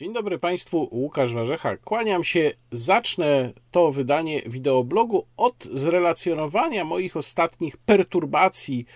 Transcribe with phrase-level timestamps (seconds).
[0.00, 1.76] Dzień dobry Państwu, Łukasz Warzecha.
[1.76, 2.52] Kłaniam się.
[2.72, 8.86] Zacznę to wydanie wideoblogu od zrelacjonowania moich ostatnich perturbacji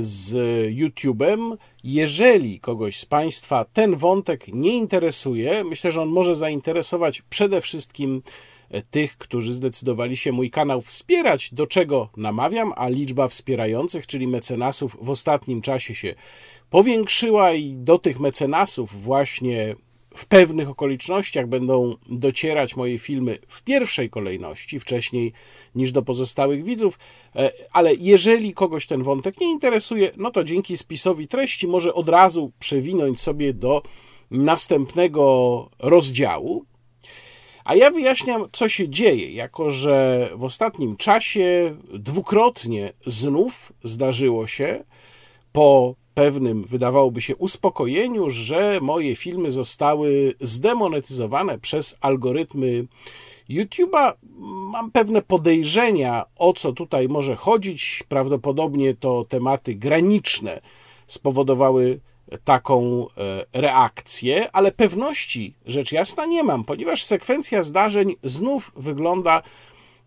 [0.00, 0.32] z
[0.74, 1.56] YouTube'em.
[1.84, 8.22] Jeżeli kogoś z Państwa ten wątek nie interesuje, myślę, że on może zainteresować przede wszystkim
[8.90, 14.96] tych, którzy zdecydowali się mój kanał wspierać, do czego namawiam, a liczba wspierających, czyli mecenasów,
[15.00, 16.14] w ostatnim czasie się
[16.70, 19.74] powiększyła i do tych mecenasów właśnie
[20.14, 25.32] w pewnych okolicznościach będą docierać moje filmy w pierwszej kolejności, wcześniej
[25.74, 26.98] niż do pozostałych widzów,
[27.36, 32.08] e, ale jeżeli kogoś ten wątek nie interesuje, no to dzięki spisowi treści może od
[32.08, 33.82] razu przewinąć sobie do
[34.30, 36.64] następnego rozdziału.
[37.64, 44.84] A ja wyjaśniam, co się dzieje, jako że w ostatnim czasie dwukrotnie znów zdarzyło się
[45.52, 52.86] po pewnym, wydawałoby się, uspokojeniu, że moje filmy zostały zdemonetyzowane przez algorytmy
[53.50, 54.12] YouTube'a.
[54.72, 58.04] Mam pewne podejrzenia, o co tutaj może chodzić.
[58.08, 60.60] Prawdopodobnie to tematy graniczne
[61.06, 62.00] spowodowały
[62.44, 69.42] taką e, reakcję, ale pewności rzecz jasna nie mam, ponieważ sekwencja zdarzeń znów wygląda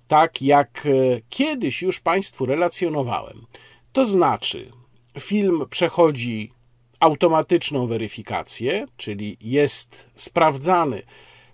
[0.08, 0.90] tak, jak e,
[1.30, 3.46] kiedyś już Państwu relacjonowałem.
[3.94, 4.72] To znaczy,
[5.20, 6.52] film przechodzi
[7.00, 11.02] automatyczną weryfikację, czyli jest sprawdzany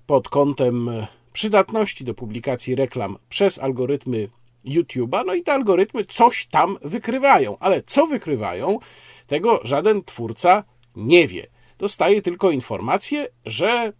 [0.05, 0.89] pod kątem
[1.33, 4.29] przydatności do publikacji reklam przez algorytmy
[4.65, 8.79] YouTube'a, no i te algorytmy coś tam wykrywają, ale co wykrywają,
[9.27, 10.63] tego żaden twórca
[10.95, 11.47] nie wie.
[11.77, 13.93] Dostaje tylko informację, że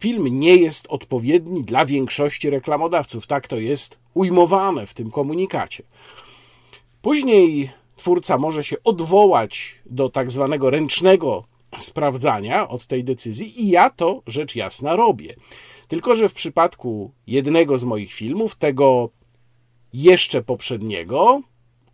[0.00, 3.26] film nie jest odpowiedni dla większości reklamodawców.
[3.26, 5.82] Tak to jest ujmowane w tym komunikacie.
[7.02, 11.44] Później twórca może się odwołać do tak zwanego ręcznego
[11.78, 15.34] sprawdzania od tej decyzji, i ja to rzecz jasna robię.
[15.88, 19.10] Tylko, że w przypadku jednego z moich filmów, tego
[19.92, 21.42] jeszcze poprzedniego,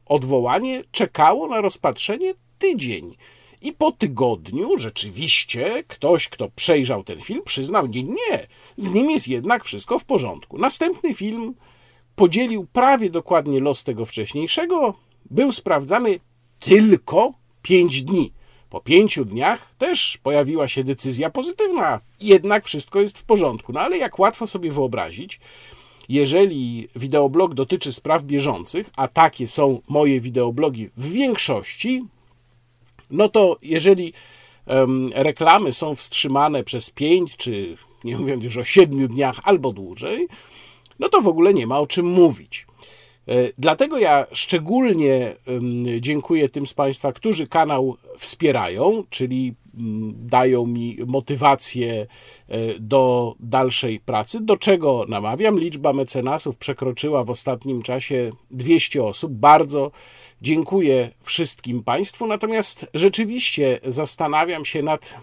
[0.06, 3.16] odwołanie czekało na rozpatrzenie tydzień.
[3.62, 9.28] I po tygodniu rzeczywiście ktoś, kto przejrzał ten film, przyznał: Nie, nie, z nim jest
[9.28, 10.58] jednak wszystko w porządku.
[10.58, 11.54] Następny film
[12.16, 14.94] podzielił prawie dokładnie los tego wcześniejszego,
[15.34, 16.20] był sprawdzany
[16.60, 18.32] tylko 5 dni.
[18.70, 23.72] Po pięciu dniach też pojawiła się decyzja pozytywna, jednak wszystko jest w porządku.
[23.72, 25.40] No ale jak łatwo sobie wyobrazić,
[26.08, 32.04] jeżeli wideoblog dotyczy spraw bieżących, a takie są moje wideoblogi w większości,
[33.10, 34.12] no to jeżeli
[34.66, 40.28] um, reklamy są wstrzymane przez 5 czy nie mówiąc już o 7 dniach albo dłużej,
[40.98, 42.66] no to w ogóle nie ma o czym mówić.
[43.28, 45.36] E, dlatego ja szczególnie
[46.00, 52.06] dziękuję tym z Państwa, którzy kanał wspierają, czyli mm, dają mi motywację
[52.48, 55.60] e, do dalszej pracy, do czego namawiam.
[55.60, 59.32] Liczba mecenasów przekroczyła w ostatnim czasie 200 osób.
[59.32, 59.90] Bardzo
[60.42, 65.14] dziękuję wszystkim Państwu, natomiast rzeczywiście zastanawiam się nad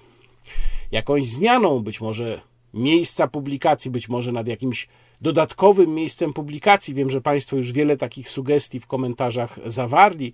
[0.91, 2.41] jakąś zmianą, być może
[2.73, 4.87] miejsca publikacji, być może nad jakimś
[5.21, 6.93] dodatkowym miejscem publikacji.
[6.93, 10.33] Wiem, że Państwo już wiele takich sugestii w komentarzach zawarli,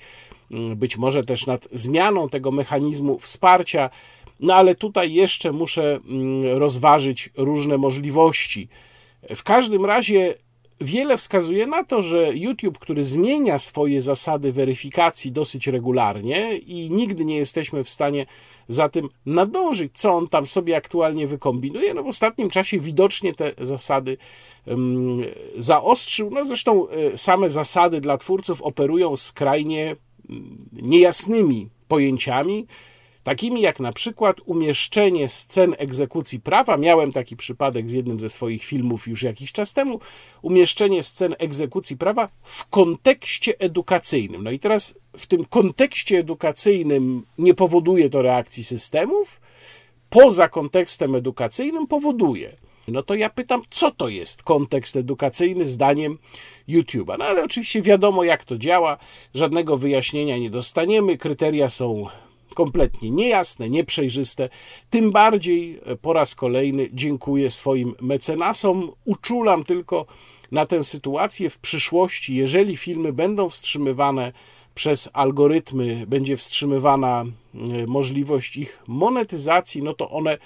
[0.51, 3.89] mm, być może też nad zmianą tego mechanizmu wsparcia,
[4.39, 8.67] no ale tutaj jeszcze muszę mm, rozważyć różne możliwości.
[9.35, 10.35] W każdym razie
[10.81, 17.25] wiele wskazuje na to, że YouTube, który zmienia swoje zasady weryfikacji dosyć regularnie i nigdy
[17.25, 18.25] nie jesteśmy w stanie
[18.69, 23.51] za tym nadążyć, co on tam sobie aktualnie wykombinuje, no w ostatnim czasie widocznie te
[23.57, 24.17] zasady
[25.57, 26.29] zaostrzył.
[26.31, 29.95] No zresztą e, same zasady dla twórców operują skrajnie
[30.29, 32.67] mm, niejasnymi pojęciami
[33.27, 36.77] takimi jak na przykład umieszczenie scen egzekucji prawa.
[36.77, 39.99] Miałem taki przypadek z jednym ze swoich filmów już jakiś czas temu.
[40.41, 44.43] Umieszczenie scen egzekucji prawa w kontekście edukacyjnym.
[44.43, 49.41] No i teraz w tym kontekście edukacyjnym nie powoduje to reakcji systemów,
[50.09, 52.55] poza kontekstem edukacyjnym powoduje.
[52.87, 56.17] No to ja pytam, co to jest kontekst edukacyjny zdaniem
[56.69, 57.15] YouTube'a?
[57.19, 58.97] No ale oczywiście wiadomo, jak to działa,
[59.33, 62.07] żadnego wyjaśnienia nie dostaniemy, kryteria są
[62.57, 64.49] kompletnie niejasne, nieprzejrzyste.
[64.89, 68.91] Tym bardziej e, po raz kolejny dziękuję swoim mecenasom.
[69.05, 70.05] Uczulam tylko
[70.51, 74.33] na tę sytuację w przyszłości, jeżeli filmy będą wstrzymywane
[74.75, 80.37] przez algorytmy, będzie wstrzymywana e, możliwość ich monetyzacji, no to one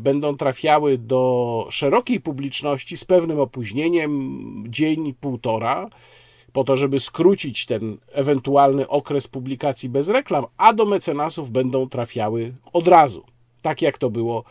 [0.00, 5.90] będą trafiały do szerokiej publiczności z pewnym opóźnieniem, dzień, półtora
[6.52, 12.54] po to, żeby skrócić ten ewentualny okres publikacji bez reklam, a do mecenasów będą trafiały
[12.72, 13.24] od razu,
[13.62, 14.44] tak jak to było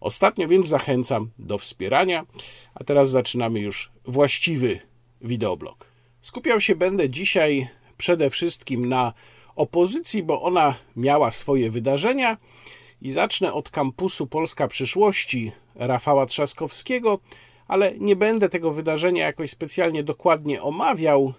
[0.00, 2.26] ostatnio, więc zachęcam do wspierania.
[2.74, 4.78] A teraz zaczynamy już właściwy
[5.20, 5.86] wideoblog.
[6.20, 9.12] Skupiał się będę dzisiaj przede wszystkim na
[9.56, 12.36] opozycji, bo ona miała swoje wydarzenia
[13.02, 17.18] i zacznę od kampusu Polska Przyszłości Rafała Trzaskowskiego,
[17.70, 21.32] ale nie będę tego wydarzenia jakoś specjalnie dokładnie omawiał.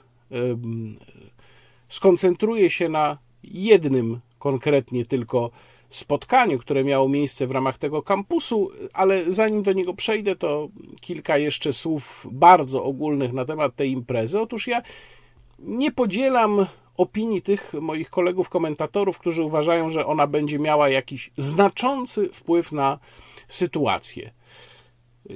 [1.89, 5.51] Skoncentruję się na jednym konkretnie tylko
[5.89, 10.69] spotkaniu, które miało miejsce w ramach tego kampusu, ale zanim do niego przejdę, to
[11.01, 14.39] kilka jeszcze słów bardzo ogólnych na temat tej imprezy.
[14.39, 14.81] Otóż ja
[15.60, 16.66] nie podzielam
[16.98, 23.00] opinii tych moich kolegów komentatorów, którzy uważają, że ona będzie miała jakiś znaczący wpływ na
[23.48, 24.31] sytuację.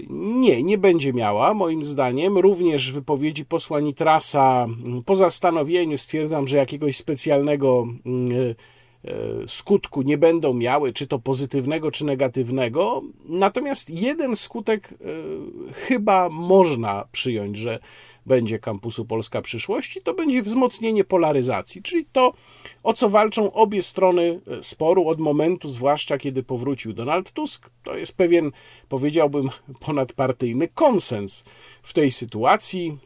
[0.10, 2.38] Nie, nie będzie miała, moim zdaniem.
[2.38, 4.68] Również wypowiedzi posła Nitrasa
[5.06, 9.14] po zastanowieniu stwierdzam, że jakiegoś specjalnego mm, e,
[9.48, 13.02] skutku nie będą miały, czy to pozytywnego, czy negatywnego.
[13.26, 14.96] Natomiast jeden skutek e,
[15.74, 17.80] chyba można przyjąć, że
[18.26, 22.34] będzie kampusu Polska Przyszłości, to będzie wzmocnienie polaryzacji, czyli to,
[22.84, 27.70] o co walczą obie strony e, sporu od momentu, zwłaszcza kiedy powrócił Donald Tusk.
[27.84, 28.52] To jest pewien,
[28.90, 29.50] powiedziałbym,
[29.86, 31.44] ponadpartyjny konsens
[31.84, 32.98] w tej sytuacji,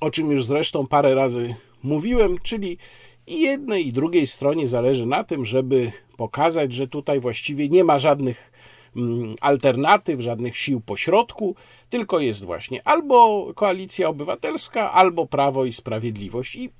[0.00, 2.78] o czym już zresztą parę razy mówiłem, czyli
[3.26, 7.98] i jednej i drugiej stronie zależy na tym, żeby pokazać, że tutaj właściwie nie ma
[7.98, 8.50] żadnych
[8.96, 11.54] Mm, alternatyw, żadnych sił pośrodku,
[11.90, 16.56] tylko jest właśnie albo koalicja obywatelska, albo prawo i sprawiedliwość.
[16.56, 16.70] I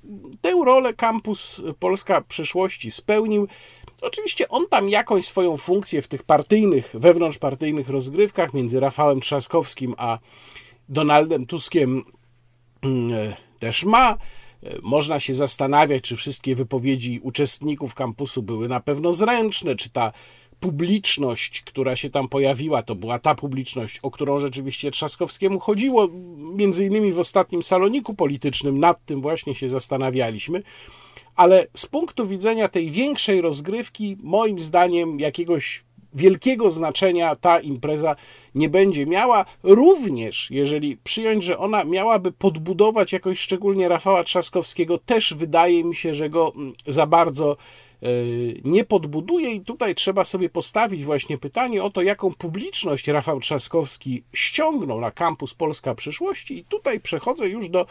[0.41, 3.47] tę rolę kampus Polska przyszłości spełnił.
[4.01, 10.19] Oczywiście on tam jakąś swoją funkcję w tych partyjnych, wewnątrzpartyjnych rozgrywkach między Rafałem Trzaskowskim a
[10.89, 12.03] Donaldem Tuskiem
[12.81, 14.17] mm, też ma.
[14.81, 20.11] Można się zastanawiać, czy wszystkie wypowiedzi uczestników kampusu były na pewno zręczne, czy ta
[20.61, 26.07] publiczność, która się tam pojawiła, to była ta publiczność, o którą rzeczywiście Trzaskowskiemu chodziło,
[26.55, 30.63] między innymi w ostatnim saloniku politycznym, nad tym właśnie się zastanawialiśmy.
[31.35, 38.15] Ale z punktu widzenia tej większej rozgrywki, moim zdaniem, jakiegoś wielkiego znaczenia ta impreza
[38.55, 39.45] nie będzie miała.
[39.63, 46.13] Również, jeżeli przyjąć, że ona miałaby podbudować jakoś szczególnie Rafała Trzaskowskiego, też wydaje mi się,
[46.13, 47.57] że go mm, za bardzo
[48.63, 54.23] nie podbuduje i tutaj trzeba sobie postawić właśnie pytanie o to, jaką publiczność Rafał Trzaskowski
[54.33, 57.85] ściągnął na kampus Polska Przyszłości i tutaj przechodzę już do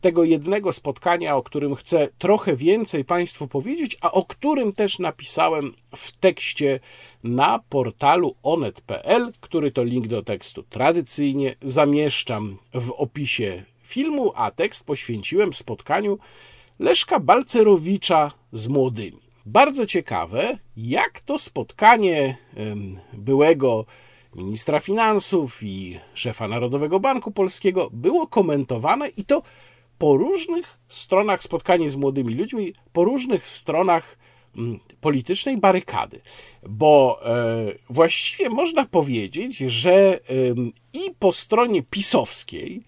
[0.00, 5.74] tego jednego spotkania, o którym chcę trochę więcej Państwu powiedzieć, a o którym też napisałem
[5.96, 6.80] w tekście
[7.24, 14.86] na portalu onet.pl, który to link do tekstu tradycyjnie zamieszczam w opisie filmu, a tekst
[14.86, 16.18] poświęciłem spotkaniu
[16.78, 19.21] Leszka Balcerowicza z młodymi.
[19.46, 22.36] Bardzo ciekawe, jak to spotkanie
[23.12, 23.84] byłego
[24.34, 29.42] ministra finansów i szefa Narodowego Banku Polskiego było komentowane i to
[29.98, 34.18] po różnych stronach spotkanie z młodymi ludźmi, po różnych stronach
[35.00, 36.20] politycznej barykady.
[36.68, 40.20] Bo e, właściwie można powiedzieć, że
[40.92, 42.82] i po stronie pisowskiej,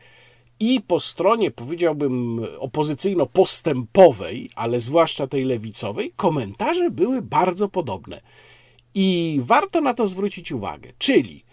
[0.60, 8.20] i po stronie, powiedziałbym, opozycyjno-postępowej, ale zwłaszcza tej lewicowej, komentarze były bardzo podobne.
[8.94, 10.92] I warto na to zwrócić uwagę.
[10.98, 11.44] Czyli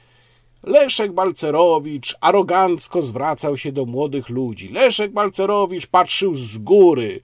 [0.64, 4.70] Leszek Balcerowicz arogancko zwracał się do młodych ludzi.
[4.70, 7.22] Leszek Balcerowicz patrzył z góry.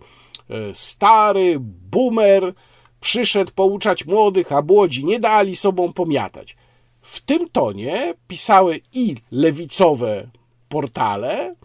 [0.50, 1.58] E, stary
[1.92, 2.54] boomer
[3.00, 6.56] przyszedł pouczać młodych, a młodzi nie dali sobą pomiatać.
[7.02, 10.30] W tym tonie pisały i lewicowe
[10.70, 11.56] portale,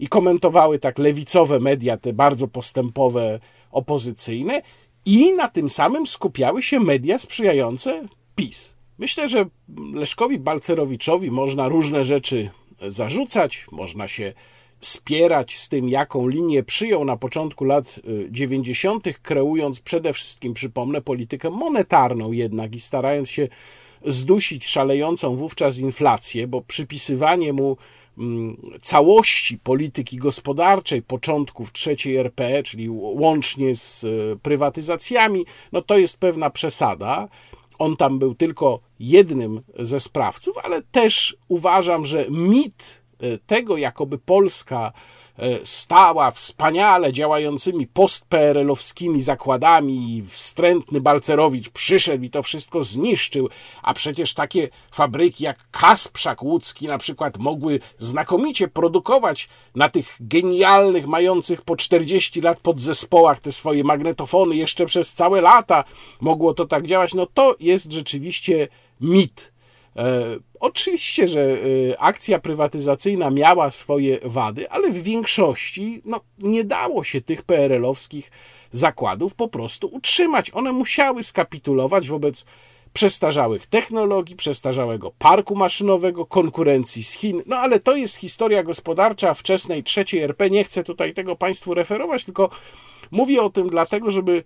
[0.00, 3.40] i komentowały tak lewicowe media, te bardzo postępowe,
[3.70, 4.62] opozycyjne,
[5.06, 8.74] i na tym samym skupiały się media sprzyjające PiS.
[8.98, 9.46] Myślę, że
[9.94, 12.50] Leszkowi Balcerowiczowi można różne rzeczy
[12.88, 14.32] zarzucać, można się
[14.80, 21.00] spierać z tym, jaką linię przyjął na początku lat 90., y, kreując przede wszystkim, przypomnę,
[21.00, 23.48] politykę monetarną jednak i starając się
[24.06, 27.76] zdusić szalejącą wówczas inflację, bo przypisywanie mu
[28.82, 34.08] całości polityki gospodarczej początków trzeciej RP, czyli łącznie z e,
[34.42, 37.28] prywatyzacjami, no to jest pewna przesada.
[37.78, 44.18] On tam był tylko jednym ze sprawców, ale też uważam, że mit e, tego, jakoby
[44.18, 44.92] Polska
[45.64, 53.48] stała wspaniale działającymi post-PRL-owskimi zakładami i wstrętny Balcerowicz przyszedł i to wszystko zniszczył,
[53.82, 61.06] a przecież takie fabryki jak Kasprzak łódzki na przykład mogły znakomicie produkować na tych genialnych,
[61.06, 64.56] mających po 40 lat podzespołach te swoje magnetofony.
[64.56, 65.84] Jeszcze przez całe lata
[66.20, 68.68] mogło to tak działać, no to jest rzeczywiście
[69.00, 69.52] mit.
[69.56, 69.59] E,
[70.60, 71.56] oczywiście, że e,
[72.00, 78.30] akcja prywatyzacyjna miała swoje wady, ale w większości no, nie dało się tych PRL-owskich
[78.72, 80.50] zakładów po prostu utrzymać.
[80.54, 82.44] One musiały skapitulować wobec
[82.92, 87.42] przestarzałych technologii, przestarzałego parku maszynowego, konkurencji z Chin.
[87.46, 90.50] No ale to jest historia gospodarcza wczesnej trzeciej RP.
[90.50, 92.50] Nie chcę tutaj tego Państwu referować, tylko
[93.10, 94.44] mówię o tym dlatego, żeby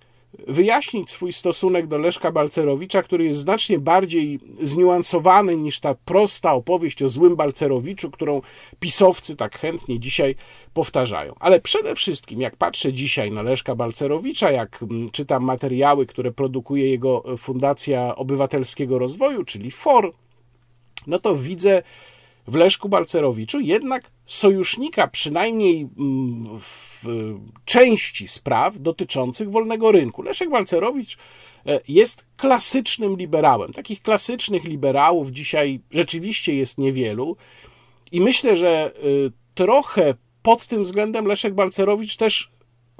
[0.48, 7.02] wyjaśnić swój stosunek do Leszka Balcerowicza, który jest znacznie bardziej zniuansowany niż ta prosta opowieść
[7.02, 8.42] o złym Balcerowiczu, którą
[8.80, 10.34] pisowcy tak chętnie dzisiaj
[10.74, 11.34] powtarzają.
[11.40, 16.90] Ale przede wszystkim, jak patrzę dzisiaj na Leszka Balcerowicza, jak mm, czytam materiały, które produkuje
[16.90, 20.12] jego Fundacja Obywatelskiego Rozwoju, czyli FOR,
[21.06, 21.82] no to widzę
[22.46, 27.04] w Leszku Balcerowiczu jednak sojusznika, przynajmniej mm, w
[27.64, 30.22] części spraw dotyczących wolnego rynku.
[30.22, 31.16] Leszek Balcerowicz
[31.66, 33.72] e, jest klasycznym liberałem.
[33.72, 37.36] Takich klasycznych liberałów dzisiaj rzeczywiście jest niewielu
[38.12, 39.00] i myślę, że e,
[39.54, 42.50] trochę pod tym względem Leszek Balcerowicz też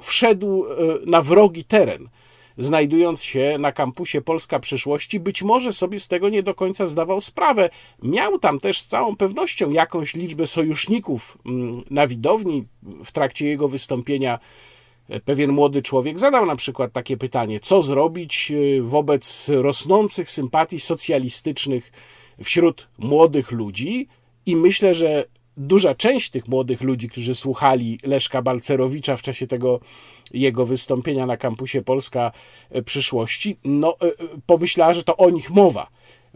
[0.01, 0.69] wszedł e,
[1.05, 2.09] na wrogi teren
[2.57, 7.21] znajdując się na kampusie Polska Przyszłości, być może sobie z tego nie do końca zdawał
[7.21, 7.69] sprawę.
[8.03, 12.65] Miał tam też z całą pewnością jakąś liczbę sojuszników mm, na widowni.
[13.03, 14.39] W trakcie jego wystąpienia
[15.09, 20.79] e, pewien młody człowiek zadał na przykład takie pytanie: co zrobić e, wobec rosnących sympatii
[20.79, 21.91] socjalistycznych
[22.43, 24.07] wśród młodych ludzi?
[24.45, 25.25] I myślę, że
[25.57, 29.79] duża część tych młodych ludzi, którzy słuchali Leszka Balcerowicza w czasie tego
[30.33, 32.31] jego wystąpienia na kampusie Polska
[32.69, 34.11] e, Przyszłości, no, e, e,
[34.45, 35.87] pomyślała, że to o nich mowa.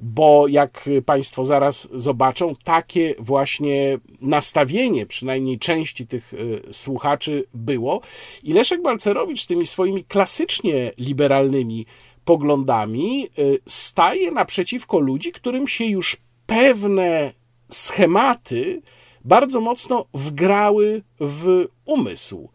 [0.01, 6.33] Bo jak Państwo zaraz zobaczą, takie właśnie nastawienie, przynajmniej części tych
[6.71, 8.01] słuchaczy, było.
[8.43, 11.85] I Leszek Balcerowicz z tymi swoimi klasycznie liberalnymi
[12.25, 13.27] poglądami
[13.67, 17.33] staje naprzeciwko ludzi, którym się już pewne
[17.69, 18.81] schematy
[19.25, 22.49] bardzo mocno wgrały w umysł.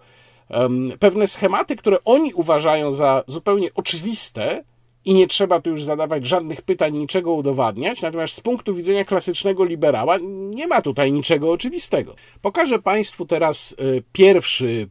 [0.98, 4.64] Pewne schematy, które oni uważają za zupełnie oczywiste,
[5.04, 8.02] i nie trzeba tu już zadawać żadnych pytań, niczego udowadniać.
[8.02, 10.18] Natomiast z punktu widzenia klasycznego liberała
[10.50, 12.14] nie ma tutaj niczego oczywistego.
[12.42, 14.88] Pokażę Państwu teraz e, pierwszy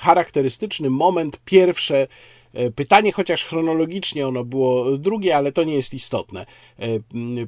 [0.00, 2.06] charakterystyczny moment, pierwsze
[2.52, 6.46] e, pytanie, chociaż chronologicznie ono było drugie, ale to nie jest istotne.
[6.78, 6.86] E,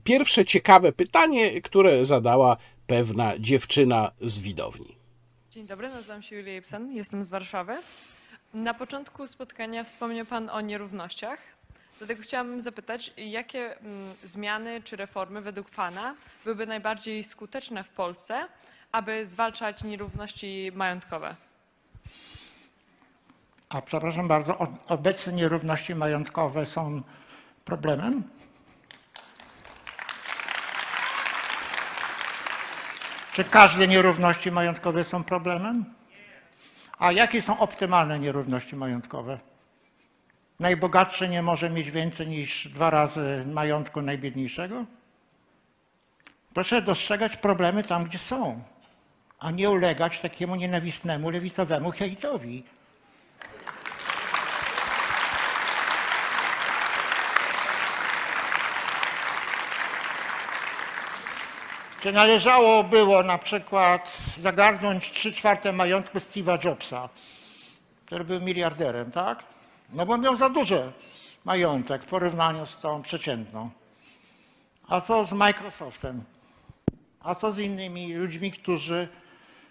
[0.04, 2.56] pierwsze ciekawe pytanie, które zadała
[2.86, 4.96] pewna dziewczyna z widowni.
[5.50, 7.76] Dzień dobry, nazywam się Julia Ibsen, jestem z Warszawy.
[8.54, 11.38] Na początku spotkania wspomniał Pan o nierównościach.
[11.98, 16.14] Dlatego chciałabym zapytać, jakie mm, zmiany czy reformy według Pana
[16.44, 18.46] byłyby najbardziej skuteczne w Polsce,
[18.92, 21.36] aby zwalczać nierówności majątkowe?
[23.68, 27.02] A przepraszam bardzo, obecne nierówności majątkowe są
[27.64, 28.22] problemem?
[33.36, 35.84] Czy każde nierówności majątkowe są problemem?
[36.98, 39.38] A jakie są optymalne nierówności majątkowe?
[40.60, 44.84] Najbogatszy nie może mieć więcej niż dwa razy majątku najbiedniejszego?
[46.54, 48.62] Proszę dostrzegać problemy tam, gdzie są,
[49.38, 52.64] a nie ulegać takiemu nienawistnemu lewicowemu hejtowi.
[62.06, 67.08] Czy należało było na przykład zagarnąć 3 czwarte majątku Steve'a Jobsa,
[68.04, 69.44] który był miliarderem, tak?
[69.92, 70.92] No bo miał za duży
[71.44, 73.70] majątek w porównaniu z tą przeciętną.
[74.88, 76.24] A co z Microsoftem?
[77.20, 79.08] A co z innymi ludźmi, którzy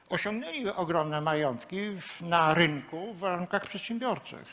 [0.09, 1.77] osiągnęli ogromne majątki
[2.21, 4.45] na rynku w warunkach przedsiębiorczych?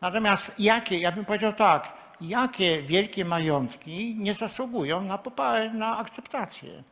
[0.00, 5.18] Natomiast jakie, ja bym powiedział tak, jakie wielkie majątki nie zasługują na,
[5.74, 6.82] na akceptację.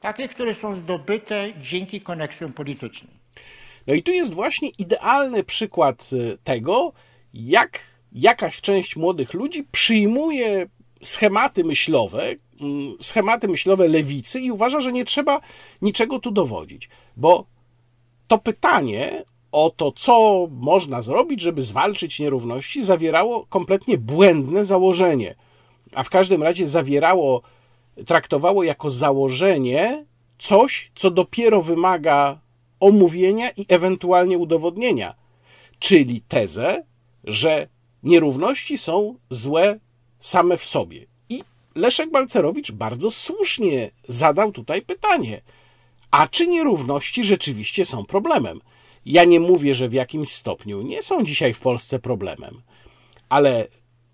[0.00, 3.10] Takie, które są zdobyte dzięki koneksjom politycznym.
[3.86, 6.92] No i tu jest właśnie idealny przykład e, tego,
[7.34, 7.80] jak
[8.12, 10.66] jakaś część młodych ludzi przyjmuje
[11.02, 15.40] schematy myślowe, mm, schematy myślowe lewicy i uważa, że nie trzeba
[15.82, 16.88] niczego tu dowodzić.
[17.16, 17.46] Bo
[18.28, 19.24] to pytanie
[19.56, 25.34] o to, co można zrobić, żeby zwalczyć nierówności, zawierało kompletnie błędne założenie.
[25.94, 27.42] A w każdym razie zawierało,
[28.06, 30.06] traktowało jako założenie
[30.38, 32.40] coś, co dopiero wymaga
[32.80, 35.14] omówienia i ewentualnie udowodnienia,
[35.78, 36.84] czyli tezę,
[37.24, 37.68] że
[38.02, 39.78] nierówności są złe
[40.20, 41.06] same w sobie.
[41.28, 41.44] I
[41.74, 45.42] Leszek Balcerowicz bardzo słusznie zadał tutaj pytanie:
[46.10, 48.60] a czy nierówności rzeczywiście są problemem?
[49.06, 52.62] Ja nie mówię, że w jakimś stopniu nie są dzisiaj w Polsce problemem,
[53.28, 53.68] ale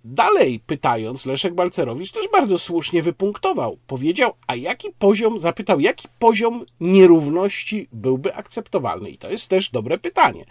[0.05, 3.79] dalej pytając, Leszek Balcerowicz też bardzo słusznie wypunktował.
[3.87, 9.11] Powiedział, a jaki poziom, zapytał, jaki poziom nierówności byłby akceptowalny?
[9.11, 10.45] I to jest też dobre pytanie.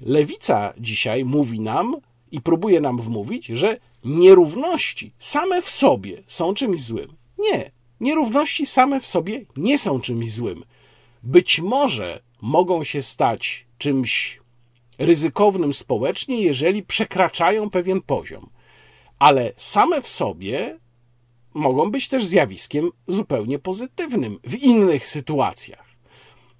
[0.00, 1.96] Lewica dzisiaj mówi nam
[2.32, 7.16] i próbuje nam wmówić, że nierówności same w sobie są czymś złym.
[7.38, 10.64] Nie, nierówności same w sobie nie są czymś złym.
[11.22, 14.40] Być może mogą się stać czymś
[14.98, 18.50] ryzykownym społecznie, jeżeli przekraczają pewien poziom,
[19.18, 20.78] ale same w sobie
[21.54, 25.86] mogą być też zjawiskiem zupełnie pozytywnym w innych sytuacjach.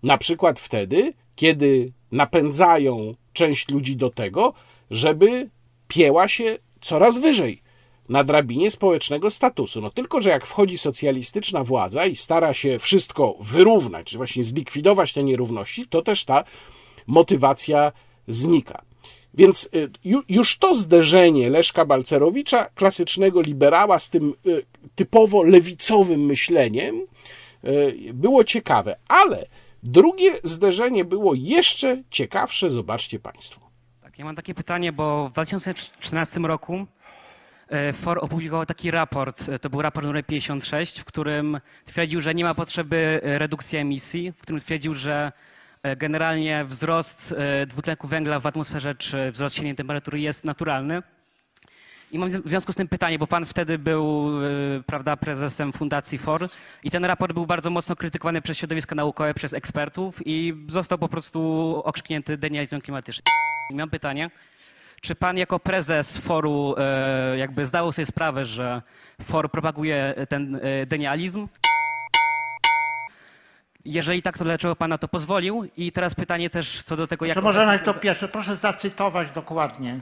[0.03, 4.55] Na przykład wtedy, kiedy napędzają część ludzi do tego,
[4.91, 5.50] żeby
[5.88, 7.62] pieła się coraz wyżej
[8.08, 9.80] na drabinie społecznego statusu.
[9.80, 15.12] No tylko, że jak wchodzi socjalistyczna władza i stara się wszystko wyrównać, czy właśnie zlikwidować
[15.12, 16.44] te nierówności, to też ta
[17.06, 17.92] motywacja
[18.28, 18.82] znika.
[19.34, 19.90] Więc y,
[20.28, 27.06] już to zderzenie Leszka Balcerowicza, klasycznego liberała, z tym y, typowo lewicowym myśleniem,
[27.64, 28.96] y, było ciekawe.
[29.08, 29.46] Ale
[29.82, 32.70] drugie zderzenie było jeszcze ciekawsze.
[32.70, 33.61] Zobaczcie Państwo.
[34.02, 36.87] Tak, ja mam takie pytanie, bo w 2013 roku
[37.92, 42.54] FOR opublikował taki raport, to był raport numer 56, w którym twierdził, że nie ma
[42.54, 45.33] potrzeby redukcji emisji, w którym twierdził, że
[45.85, 51.02] E, generalnie wzrost e, dwutlenku węgla w atmosferze czy wzrost średniej temperatury jest naturalny.
[52.12, 56.18] I mam w związku z tym pytanie, bo pan wtedy był e, prawda, prezesem Fundacji
[56.18, 56.49] FOR
[56.85, 61.09] i ten raport był bardzo mocno krytykowany przez środowiska naukowe, przez ekspertów i został po
[61.09, 61.40] prostu
[61.85, 63.25] okrzyknięty denializmem klimatycznym.
[63.71, 64.30] I mam pytanie,
[65.04, 66.75] czy pan jako prezes foru
[67.37, 68.82] jakby zdał sobie sprawę, że
[69.23, 71.49] FOR propaguje ten denializm?
[73.84, 75.68] Jeżeli tak, to dlaczego Pan na to pozwolił?
[75.76, 77.34] I teraz pytanie też co do tego, jak...
[77.34, 80.00] To może najpierw to pierwsze, proszę zacytować dokładnie.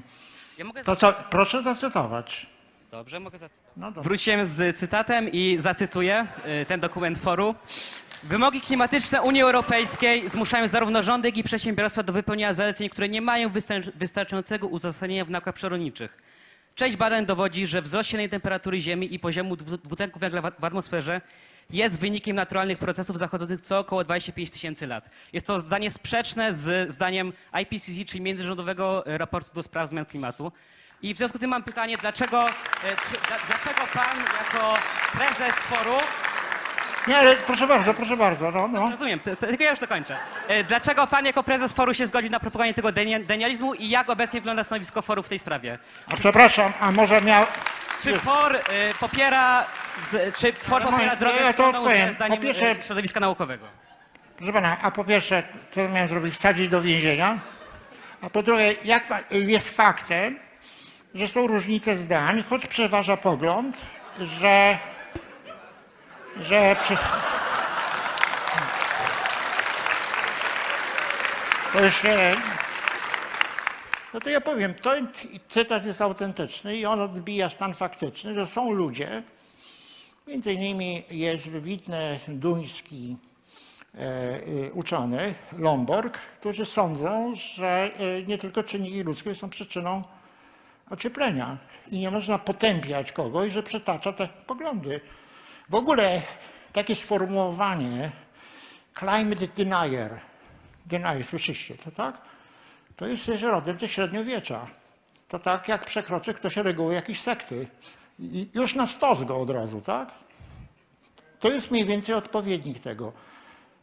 [0.58, 2.46] Ja mogę To co, proszę zacytować.
[2.90, 3.72] Dobrze, mogę zacytować.
[3.76, 4.08] No dobrze.
[4.08, 6.26] Wróciłem z cytatem i zacytuję
[6.62, 7.54] y, ten dokument foru.
[8.22, 13.22] Wymogi klimatyczne Unii Europejskiej zmuszają zarówno rządy, jak i przedsiębiorstwa do wypełniania zaleceń, które nie
[13.22, 13.50] mają
[13.94, 16.18] wystarczającego uzasadnienia w naukach przyrodniczych.
[16.74, 21.20] Część badań dowodzi, że wzrost średniej temperatury Ziemi i poziomu dwutlenku węgla w atmosferze
[21.70, 25.10] jest wynikiem naturalnych procesów zachodzących co około 25 tysięcy lat.
[25.32, 27.32] Jest to zdanie sprzeczne z zdaniem
[27.62, 30.52] IPCC, czyli Międzyrządowego Raportu do Spraw Zmian Klimatu.
[31.02, 32.52] I w związku z tym mam pytanie, dlaczego, e,
[33.48, 34.74] dlaczego pan jako
[35.12, 35.96] prezes foru
[37.08, 38.50] nie, ale proszę bardzo, proszę bardzo.
[38.50, 38.90] No, no.
[38.90, 40.16] Rozumiem, tylko ja już to kończę.
[40.48, 42.92] E, dlaczego pan jako prezes foru się zgodził na propagowanie tego
[43.26, 45.78] denializmu i jak obecnie wygląda stanowisko foru w tej sprawie?
[46.12, 47.44] A przepraszam, a może miał...
[48.02, 48.60] Czy FOR y,
[49.00, 49.64] popiera,
[50.12, 52.12] z, czy FOR popiera drogę ja to odpowiem.
[52.12, 53.66] zdaniem po pierwsze, środowiska naukowego?
[54.36, 56.34] Proszę pana, a po pierwsze, co miałem zrobić?
[56.34, 57.38] Wsadzić do więzienia?
[58.22, 60.38] A po drugie, jak jest faktem,
[61.14, 63.76] że są różnice zdań, choć przeważa pogląd,
[64.20, 64.78] że,
[66.40, 66.96] że przy...
[71.72, 72.36] to jeszcze
[74.14, 75.08] no to ja powiem, ten
[75.48, 79.22] cytat jest autentyczny i on odbija stan faktyczny, że są ludzie,
[80.26, 83.16] między innymi jest wybitny duński
[83.94, 90.02] e, e, uczony, Lomborg, którzy sądzą, że e, nie tylko czynniki ludzkie są przyczyną
[90.90, 95.00] ocieplenia i nie można potępiać kogoś, że przetacza te poglądy.
[95.68, 96.22] W ogóle
[96.72, 98.10] takie sformułowanie
[98.98, 100.20] climate denier,
[100.86, 102.20] denier, słyszycie to, tak?
[102.96, 104.66] To jest rodem ze średniowiecza.
[105.28, 107.68] To tak jak przekroczy ktoś reguły jakiejś sekty.
[108.18, 110.14] I już na stos go od razu, tak?
[111.40, 113.12] To jest mniej więcej odpowiednik tego.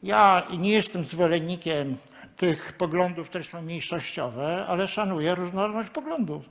[0.04, 1.98] Ja nie jestem zwolennikiem
[2.38, 6.46] tych poglądów, które są mniejszościowe, ale szanuję różnorodność poglądów.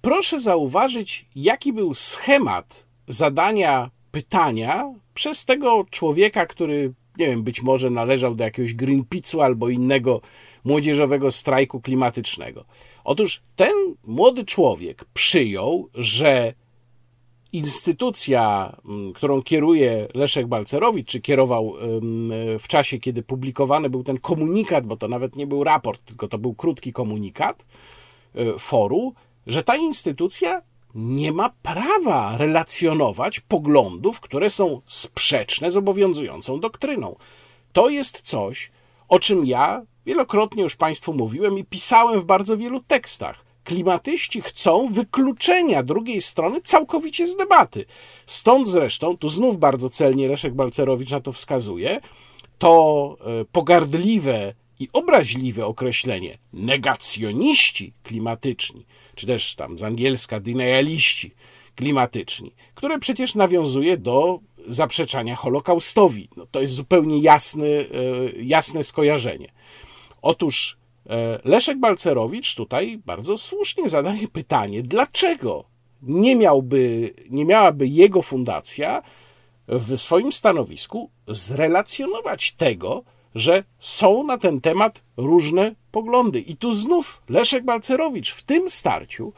[0.00, 7.90] Proszę zauważyć, jaki był schemat zadania pytania przez tego człowieka, który, nie wiem, być może
[7.90, 10.20] należał do jakiegoś Greenpeace'u albo innego
[10.64, 12.64] młodzieżowego strajku klimatycznego.
[13.04, 13.72] Otóż ten
[14.04, 16.54] młody człowiek przyjął, że
[17.52, 21.74] instytucja, mm, którą kieruje Leszek Balcerowicz, czy kierował
[22.58, 26.38] w czasie, kiedy publikowany był ten komunikat, bo to nawet nie był raport, tylko to
[26.38, 27.66] był krótki komunikat
[28.34, 29.14] e, foru,
[29.46, 30.62] że ta instytucja
[30.94, 37.16] nie ma prawa relacjonować poglądów, które są sprzeczne z obowiązującą doktryną.
[37.72, 38.70] To jest coś,
[39.08, 43.44] o czym ja Wielokrotnie już Państwu mówiłem i pisałem w bardzo wielu tekstach.
[43.64, 47.84] Klimatyści chcą wykluczenia drugiej strony całkowicie z debaty.
[48.26, 52.00] Stąd zresztą, tu znów bardzo celnie Leszek Balcerowicz na to wskazuje,
[52.58, 61.34] to e, pogardliwe i obraźliwe określenie negacjoniści klimatyczni, czy też tam z angielska denialiści
[61.74, 66.28] klimatyczni, które przecież nawiązuje do zaprzeczania Holokaustowi.
[66.36, 69.52] No, to jest zupełnie jasny, e, jasne skojarzenie.
[70.22, 75.64] Otóż e, Leszek Balcerowicz tutaj bardzo słusznie zadaje pytanie, dlaczego
[76.02, 79.02] nie, miałby, nie miałaby jego fundacja
[79.68, 83.04] w swoim stanowisku zrelacjonować tego,
[83.36, 86.40] że są na ten temat różne poglądy.
[86.40, 89.32] I tu znów Leszek Balcerowicz w tym starciu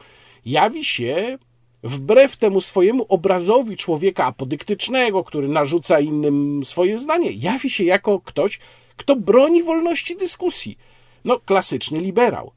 [0.45, 1.37] jawi się
[1.83, 8.59] wbrew temu swojemu obrazowi człowieka apodyktycznego, który narzuca innym swoje zdanie, jawi się jako ktoś,
[8.97, 10.77] kto broni wolności dyskusji.
[11.25, 12.51] No, klasyczny liberał.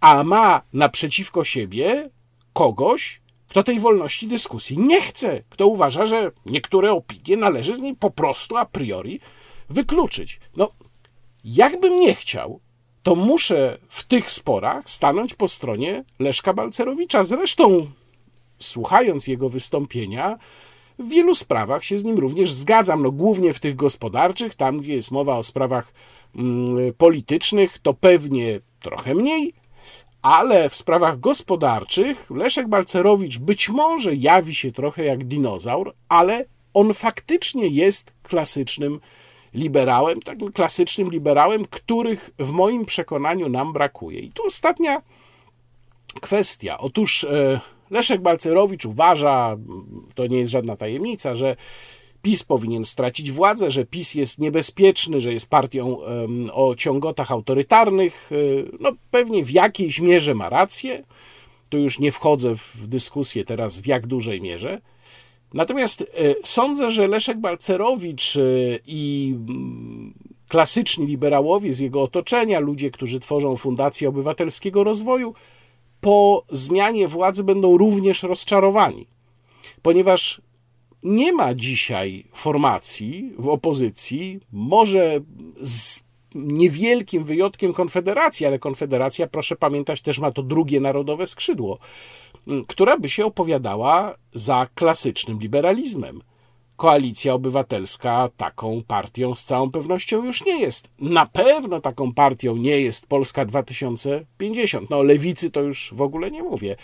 [0.00, 2.10] A ma naprzeciwko siebie
[2.52, 7.96] kogoś, kto tej wolności dyskusji nie chce, kto uważa, że niektóre opinie należy z niej
[7.96, 9.20] po prostu a priori
[9.72, 10.40] wykluczyć.
[10.56, 10.70] No,
[11.44, 12.60] jakbym nie chciał,
[13.02, 17.24] to muszę w tych sporach stanąć po stronie Leszka Balcerowicza.
[17.24, 17.86] Zresztą,
[18.58, 20.38] słuchając jego wystąpienia,
[20.98, 23.02] w wielu sprawach się z nim również zgadzam.
[23.02, 25.92] No, głównie w tych gospodarczych, tam gdzie jest mowa o sprawach
[26.36, 29.54] mm, politycznych, to pewnie trochę mniej,
[30.22, 36.94] ale w sprawach gospodarczych Leszek Balcerowicz być może jawi się trochę jak dinozaur, ale on
[36.94, 39.00] faktycznie jest klasycznym
[39.54, 44.20] liberałem, takim klasycznym liberałem, których w moim przekonaniu nam brakuje.
[44.20, 45.02] I tu ostatnia
[46.20, 46.78] kwestia.
[46.78, 47.60] Otóż e,
[47.90, 49.56] Leszek Balcerowicz uważa,
[50.14, 51.56] to nie jest żadna tajemnica, że
[52.22, 55.98] PiS powinien stracić władzę, że PiS jest niebezpieczny, że jest partią
[56.52, 58.30] o ciągotach autorytarnych.
[58.32, 58.36] E,
[58.80, 61.04] no, pewnie w jakiejś mierze ma rację.
[61.68, 64.80] Tu już nie wchodzę w dyskusję teraz w jak dużej mierze.
[65.54, 66.04] Natomiast e,
[66.44, 68.40] sądzę, że Leszek Balcerowicz e,
[68.86, 70.14] i mm,
[70.48, 75.34] klasyczni liberałowie z jego otoczenia, ludzie, którzy tworzą Fundację Obywatelskiego Rozwoju,
[76.00, 79.06] po zmianie władzy będą również rozczarowani,
[79.82, 80.40] ponieważ
[81.02, 85.20] nie ma dzisiaj formacji w opozycji, może
[85.62, 91.78] z niewielkim wyjątkiem Konfederacji, ale Konfederacja, proszę pamiętać, też ma to drugie narodowe skrzydło,
[92.66, 96.22] która by się opowiadała za klasycznym liberalizmem.
[96.76, 100.90] Koalicja Obywatelska taką partią z całą pewnością już nie jest.
[100.98, 104.90] Na pewno taką partią nie jest Polska 2050.
[104.90, 106.76] No, lewicy to już w ogóle nie mówię.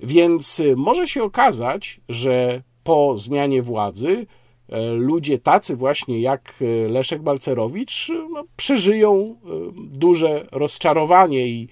[0.00, 4.26] Więc y, może się okazać, że po zmianie władzy
[4.68, 9.36] e, ludzie tacy właśnie jak e, Leszek Balcerowicz no, przeżyją
[9.76, 11.68] duże rozczarowanie i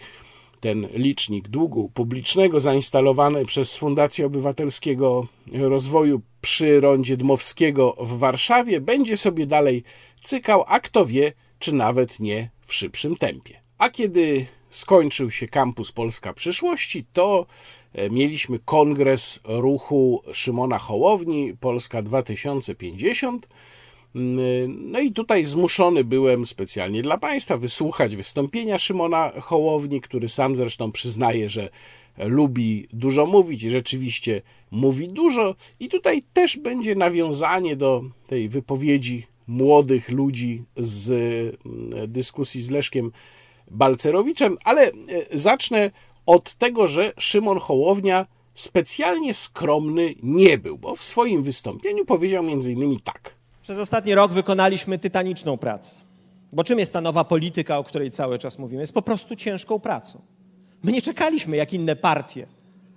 [0.65, 9.17] ten licznik długu publicznego zainstalowany przez Fundację Obywatelskiego Rozwoju przy rondzie Dmowskiego w Warszawie będzie
[9.17, 9.83] sobie dalej
[10.23, 13.61] cykał, a kto wie, czy nawet nie w szybszym tempie.
[13.79, 17.47] A kiedy skończył się kampus Polska Przyszłości, to
[17.93, 23.49] e, mieliśmy kongres ruchu Szymona Hołowni Polska 2050.
[24.15, 30.57] Mm, no i tutaj zmuszony byłem specjalnie dla Państwa wysłuchać wystąpienia Szymona Hołowni, który sam
[30.57, 31.69] zresztą przyznaje, że
[32.19, 35.55] lubi dużo mówić i rzeczywiście mówi dużo.
[35.81, 43.13] I tutaj też będzie nawiązanie do tej wypowiedzi młodych ludzi z mm, dyskusji z Leszkiem
[43.71, 44.93] Balcerowiczem, ale e,
[45.33, 45.91] zacznę
[46.27, 52.73] od tego, że Szymon Hołownia specjalnie skromny nie był, bo w swoim wystąpieniu powiedział między
[52.73, 53.34] innymi tak.
[53.65, 55.97] Przez ostatni rok wykonaliśmy tytaniczną pracę.
[56.53, 58.83] Bo czym jest ta nowa polityka, o której cały czas mówimy?
[58.83, 60.21] Jest po prostu ciężką pracą.
[60.83, 62.47] My nie czekaliśmy jak inne partie,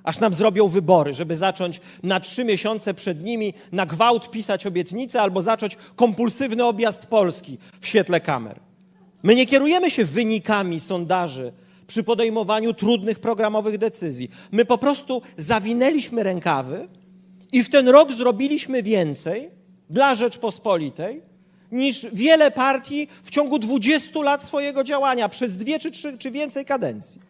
[0.04, 5.22] aż nam zrobią wybory, żeby zacząć na trzy miesiące przed nimi na gwałt pisać obietnice
[5.22, 8.60] albo zacząć kompulsywny objazd Polski w świetle kamer.
[9.24, 11.54] My nie kierujemy się wynikami sondaży
[11.88, 14.32] przy podejmowaniu trudnych programowych decyzji.
[14.52, 16.88] My po prostu zawinęliśmy rękawy
[17.52, 19.57] i w ten rok zrobiliśmy więcej
[19.90, 21.22] dla Rzeczpospolitej
[21.72, 26.66] niż wiele partii w ciągu 20 lat swojego działania, przez dwie czy trzy czy więcej
[26.66, 27.22] kadencji.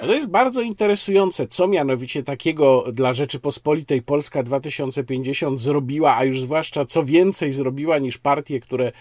[0.00, 6.84] To jest bardzo interesujące, co mianowicie takiego dla Rzeczypospolitej Polska 2050 zrobiła, a już zwłaszcza
[6.84, 8.92] co więcej zrobiła niż partie, które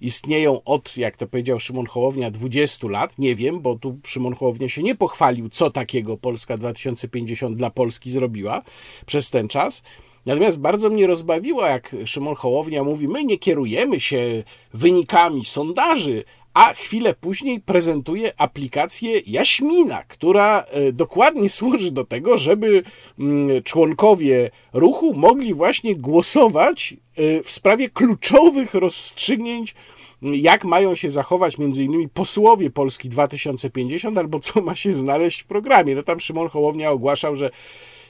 [0.00, 3.18] istnieją od, jak to powiedział Szymon Hołownia, 20 lat.
[3.18, 8.10] Nie wiem, bo tu Szymon Hołownia się nie pochwalił, co takiego Polska 2050 dla Polski
[8.10, 8.62] zrobiła
[9.06, 9.82] przez ten czas.
[10.26, 14.42] Natomiast bardzo mnie rozbawiło, jak Szymon Hołownia mówi: My nie kierujemy się
[14.74, 22.82] wynikami sondaży, a chwilę później prezentuje aplikację Jaśmina, która e, dokładnie służy do tego, żeby
[23.18, 26.96] mm, członkowie ruchu mogli właśnie głosować
[27.44, 29.74] w sprawie kluczowych rozstrzygnięć
[30.22, 35.94] jak mają się zachować innymi posłowie Polski 2050 albo co ma się znaleźć w programie.
[35.94, 37.50] No tam Szymon Hołownia ogłaszał, że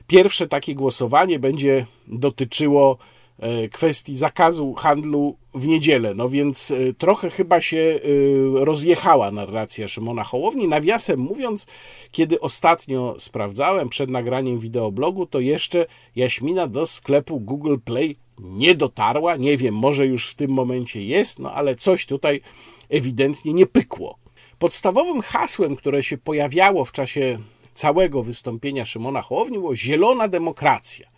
[0.07, 2.99] pierwsze takie głosowanie będzie dotyczyło
[3.39, 6.15] e, kwestii zakazu handlu w niedzielę.
[6.15, 10.69] No więc e, trochę chyba się e, rozjechała narracja Szymona Hołowni.
[10.69, 11.67] Nawiasem mówiąc,
[12.13, 19.37] kiedy ostatnio sprawdzałem przed nagraniem wideoblogu, to jeszcze Jaśmina do sklepu Google Play nie dotarła.
[19.37, 22.41] Nie wiem, może już w tym momencie jest, no ale coś tutaj
[22.89, 24.19] ewidentnie nie pykło.
[24.59, 27.39] Podstawowym hasłem, które się pojawiało w czasie
[27.75, 31.11] całego wystąpienia Szymona Hołowni było zielona demokracja.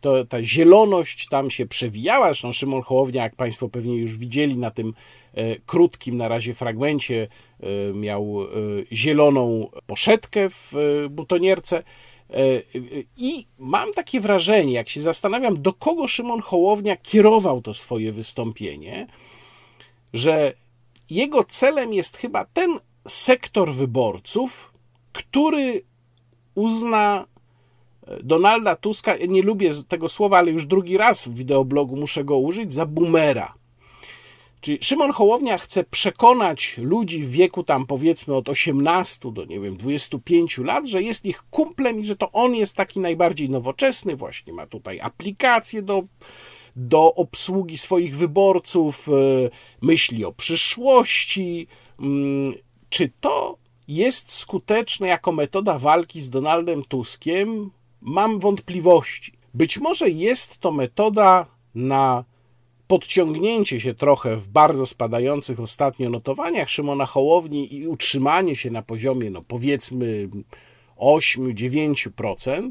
[0.00, 2.26] To, ta zieloność tam się przewijała.
[2.26, 4.94] Zresztą Szymon Hołownia, jak Państwo pewnie już widzieli na tym
[5.34, 7.28] e, krótkim na razie fragmencie,
[7.60, 8.46] e, miał e,
[8.92, 11.82] zieloną poszetkę w e, butonierce.
[12.32, 12.62] E,
[13.16, 19.06] I mam takie wrażenie, jak się zastanawiam, do kogo Szymon Hołownia kierował to swoje wystąpienie,
[20.12, 20.52] że
[21.10, 24.72] jego celem jest chyba ten sektor wyborców,
[25.12, 25.82] który
[26.54, 27.26] uzna
[28.06, 32.38] e, Donalda Tuska, nie lubię tego słowa, ale już drugi raz w wideoblogu muszę go
[32.38, 33.59] użyć, za boomera.
[34.60, 39.76] Czyli Szymon Hołownia chce przekonać ludzi w wieku tam powiedzmy od 18 do nie wiem
[39.76, 44.52] 25 lat, że jest ich kumplem i że to on jest taki najbardziej nowoczesny, właśnie
[44.52, 46.02] ma tutaj aplikacje do,
[46.76, 49.12] do obsługi swoich wyborców, e,
[49.80, 51.66] myśli o przyszłości.
[52.00, 52.54] Mm,
[52.88, 57.70] czy to jest skuteczne jako metoda walki z Donaldem Tuskiem?
[58.00, 59.32] Mam wątpliwości.
[59.54, 62.24] Być może jest to metoda na
[62.90, 69.30] podciągnięcie się trochę w bardzo spadających ostatnio notowaniach Szymona Hołowni i utrzymanie się na poziomie,
[69.30, 70.28] no powiedzmy
[70.96, 72.70] 8-9%,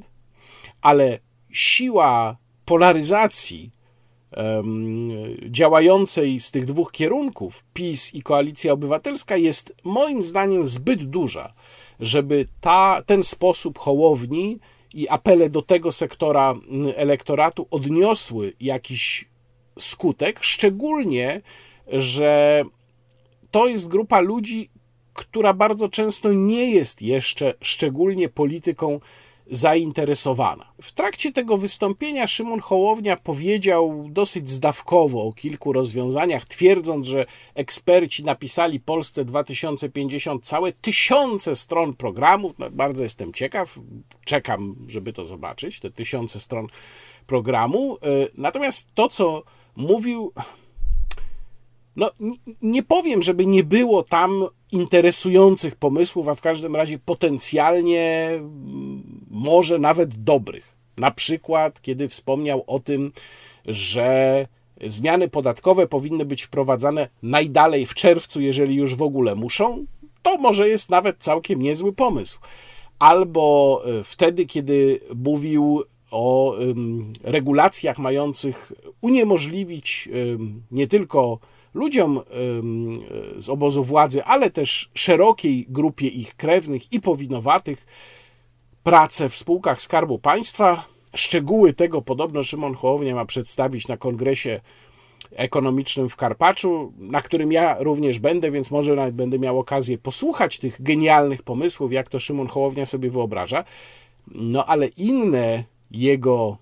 [0.82, 1.19] ale
[1.51, 3.71] siła polaryzacji
[4.38, 5.12] um,
[5.45, 11.53] działającej z tych dwóch kierunków, PiS i Koalicja Obywatelska, jest moim zdaniem zbyt duża,
[11.99, 14.60] żeby ta, ten sposób Hołowni
[14.93, 16.55] i apele do tego sektora
[16.95, 19.29] elektoratu odniosły jakiś
[19.79, 21.41] skutek, szczególnie,
[21.87, 22.63] że
[23.51, 24.69] to jest grupa ludzi,
[25.13, 28.99] która bardzo często nie jest jeszcze szczególnie polityką
[29.51, 30.65] zainteresowana.
[30.81, 38.23] W trakcie tego wystąpienia Szymon Hołownia powiedział dosyć zdawkowo o kilku rozwiązaniach, twierdząc, że eksperci
[38.23, 42.59] napisali Polsce 2050 całe tysiące stron programów.
[42.59, 43.79] No, bardzo jestem ciekaw,
[44.25, 46.67] czekam, żeby to zobaczyć, te tysiące stron
[47.27, 47.97] programu.
[47.97, 47.97] E,
[48.37, 49.43] natomiast to, co
[49.79, 50.33] mówił.
[51.95, 52.11] No,
[52.61, 58.31] nie powiem, żeby nie było tam interesujących pomysłów, a w każdym razie potencjalnie
[59.29, 60.75] może nawet dobrych.
[60.97, 63.11] Na przykład, kiedy wspomniał o tym,
[63.65, 64.47] że
[64.87, 69.85] zmiany podatkowe powinny być wprowadzane najdalej w czerwcu, jeżeli już w ogóle muszą,
[70.21, 72.39] to może jest nawet całkiem niezły pomysł.
[72.99, 76.56] Albo e, wtedy, kiedy mówił o
[77.24, 80.10] regulacjach mających uniemożliwić
[80.72, 81.39] nie tylko
[81.74, 82.19] ludziom
[83.38, 87.86] z obozu władzy, ale też szerokiej grupie ich krewnych i powinowatych
[88.84, 90.86] pracę w spółkach Skarbu Państwa.
[91.15, 94.62] Szczegóły tego podobno Szymon Hołownia ma przedstawić na kongresie
[95.32, 100.60] ekonomicznym w Karpaczu, na którym ja również będę, więc może nawet będę miał okazję posłuchać
[100.60, 103.63] tych genialnych pomysłów, jak to Szymon Hołownia sobie wyobraża.
[104.28, 106.58] No ale inne jego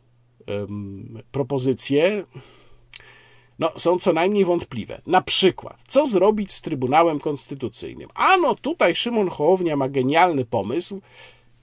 [0.47, 2.23] um, propozycje
[3.59, 5.01] no, są co najmniej wątpliwe.
[5.07, 8.09] Na przykład, co zrobić z Trybunałem Konstytucyjnym?
[8.15, 11.01] Ano tutaj Szymon Hołownia ma genialny pomysł,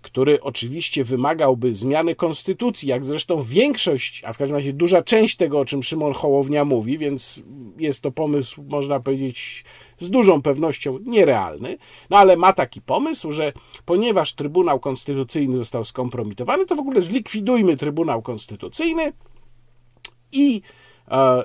[0.05, 5.61] który oczywiście wymagałby zmiany konstytucji, jak zresztą większość, a w każdym razie duża część tego,
[5.61, 7.43] o czym Szymon Hołownia mówi, więc
[7.79, 9.65] jest to pomysł, można powiedzieć,
[10.01, 11.77] z dużą pewnością nierealny,
[12.11, 13.53] no ale ma taki pomysł, że
[13.85, 19.13] ponieważ Trybunał Konstytucyjny został skompromitowany, to w ogóle zlikwidujmy Trybunał Konstytucyjny
[20.33, 20.63] i
[21.09, 21.45] e,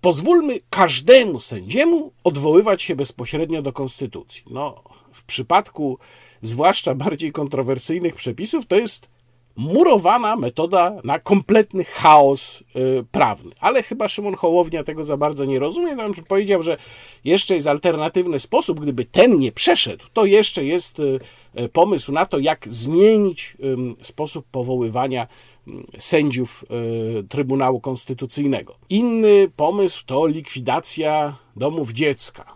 [0.00, 4.42] pozwólmy każdemu sędziemu odwoływać się bezpośrednio do Konstytucji.
[4.50, 4.82] No,
[5.12, 5.98] w przypadku
[6.46, 9.08] zwłaszcza bardziej kontrowersyjnych przepisów, to jest
[9.56, 13.54] murowana metoda na kompletny chaos y, prawny.
[13.60, 15.96] Ale chyba Szymon Hołownia tego za bardzo nie rozumie.
[16.28, 16.76] Powiedział, że
[17.24, 21.20] jeszcze jest alternatywny sposób, gdyby ten nie przeszedł, to jeszcze jest y,
[21.60, 23.56] y, pomysł na to, jak zmienić
[24.02, 25.26] sposób powoływania
[25.98, 26.64] sędziów
[27.28, 28.74] Trybunału Konstytucyjnego.
[28.88, 32.54] Inny pomysł to likwidacja domów dziecka.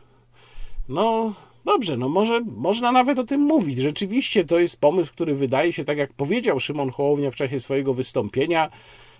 [0.89, 1.35] No,
[1.69, 3.79] Dobrze, no może można nawet o tym mówić.
[3.79, 7.95] Rzeczywiście to jest pomysł, który wydaje się, tak jak powiedział Szymon Hołownia w czasie swojego
[7.95, 8.71] wystąpienia,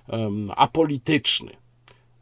[0.09, 1.51] um, apolityczny.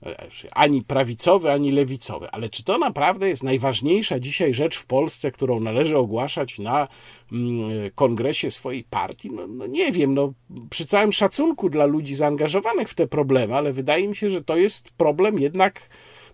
[0.07, 2.31] E, ani prawicowy, ani lewicowy.
[2.31, 6.89] Ale czy to naprawdę jest najważniejsza dzisiaj rzecz w Polsce, którą należy ogłaszać na
[7.33, 9.31] mm, kongresie swojej partii?
[9.31, 10.33] No, no, nie wiem, no,
[10.71, 14.57] przy całym szacunku dla ludzi zaangażowanych w te problemy, ale wydaje mi się, że to
[14.57, 15.81] jest problem jednak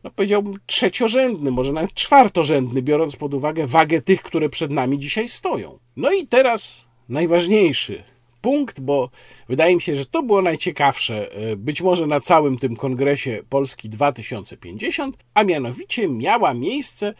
[0.04, 5.28] no powiedziałbym, trzeciorzędny, może nawet czwartorzędny, biorąc pod uwagę wagę tych, które przed nami dzisiaj
[5.28, 5.78] stoją.
[5.96, 8.02] No i teraz najważniejszy
[8.40, 9.10] punkt, bo
[9.48, 13.88] wydaje mi się, że to było najciekawsze, e, być może na całym tym kongresie Polski
[13.88, 17.14] 2050, a mianowicie miała miejsce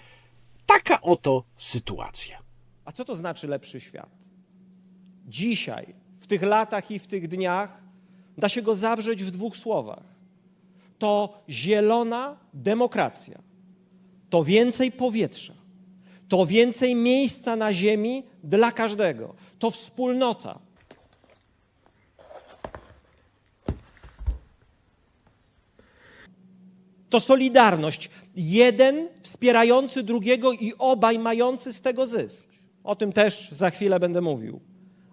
[0.67, 2.39] taka oto sytuacja.
[2.85, 4.29] A co to znaczy lepszy świat?
[5.27, 7.83] Dzisiaj, w tych latach i w tych dniach,
[8.39, 10.12] da się go zawrzeć w dwóch słowach
[11.03, 13.43] to zielona demokracja,
[14.31, 15.55] to więcej powietrza,
[16.29, 20.59] to więcej miejsca na ziemi dla każdego, to wspólnota.
[27.11, 32.47] To solidarność, jeden wspierający drugiego i obaj mający z tego zysk.
[32.85, 34.61] O tym też za chwilę będę mówił.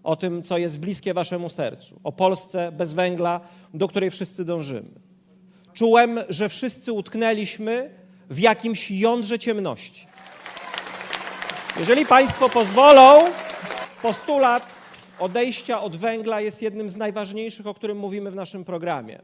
[0.03, 1.99] O tym, co jest bliskie waszemu sercu.
[2.03, 3.41] O Polsce bez węgla,
[3.73, 5.08] do której wszyscy dążymy
[5.73, 7.89] czułem, że wszyscy utknęliśmy
[8.29, 10.07] w jakimś jądrze ciemności.
[11.79, 13.25] Jeżeli Państwo pozwolą,
[14.01, 14.79] postulat
[15.19, 19.21] odejścia od węgla jest jednym z najważniejszych, o którym mówimy w naszym programie.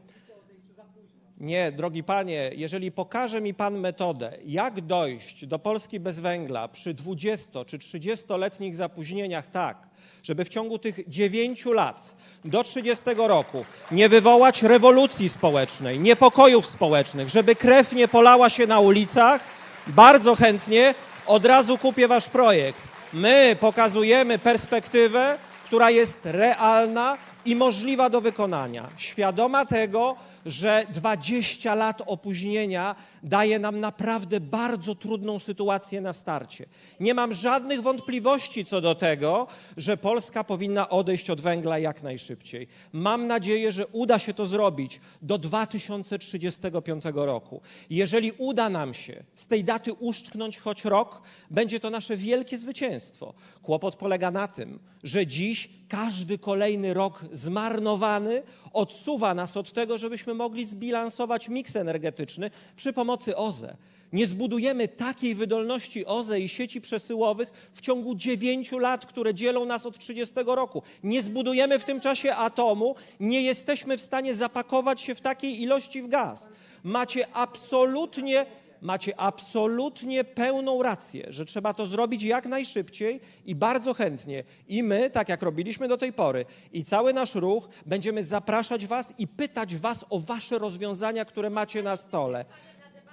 [1.40, 6.94] Nie, drogi panie, jeżeli pokaże mi pan metodę, jak dojść do Polski bez węgla przy
[6.94, 9.88] 20 czy 30-letnich zapóźnieniach tak,
[10.22, 17.28] żeby w ciągu tych 9 lat do 30 roku nie wywołać rewolucji społecznej, niepokojów społecznych,
[17.28, 19.40] żeby krew nie polała się na ulicach,
[19.86, 20.94] bardzo chętnie
[21.26, 22.82] od razu kupię wasz projekt.
[23.12, 28.88] My pokazujemy perspektywę, która jest realna i możliwa do wykonania.
[28.96, 36.66] Świadoma tego, że 20 lat opóźnienia daje nam naprawdę bardzo trudną sytuację na starcie.
[37.00, 42.68] Nie mam żadnych wątpliwości co do tego, że Polska powinna odejść od węgla jak najszybciej.
[42.92, 47.60] Mam nadzieję, że uda się to zrobić do 2035 roku.
[47.90, 53.34] Jeżeli uda nam się z tej daty uszczknąć choć rok, będzie to nasze wielkie zwycięstwo.
[53.62, 60.34] Kłopot polega na tym, że dziś każdy kolejny rok zmarnowany odsuwa nas od tego, żebyśmy
[60.34, 63.76] mogli zbilansować miks energetyczny przy pomocy OZE.
[64.12, 69.86] Nie zbudujemy takiej wydolności OZE i sieci przesyłowych w ciągu 9 lat, które dzielą nas
[69.86, 70.82] od 30 roku.
[71.04, 76.02] Nie zbudujemy w tym czasie atomu, nie jesteśmy w stanie zapakować się w takiej ilości
[76.02, 76.50] w gaz.
[76.84, 78.46] Macie absolutnie
[78.86, 84.44] macie absolutnie pełną rację, że trzeba to zrobić jak najszybciej i bardzo chętnie.
[84.68, 89.14] I my, tak jak robiliśmy do tej pory, i cały nasz ruch, będziemy zapraszać Was
[89.18, 92.44] i pytać Was o Wasze rozwiązania, które macie na stole.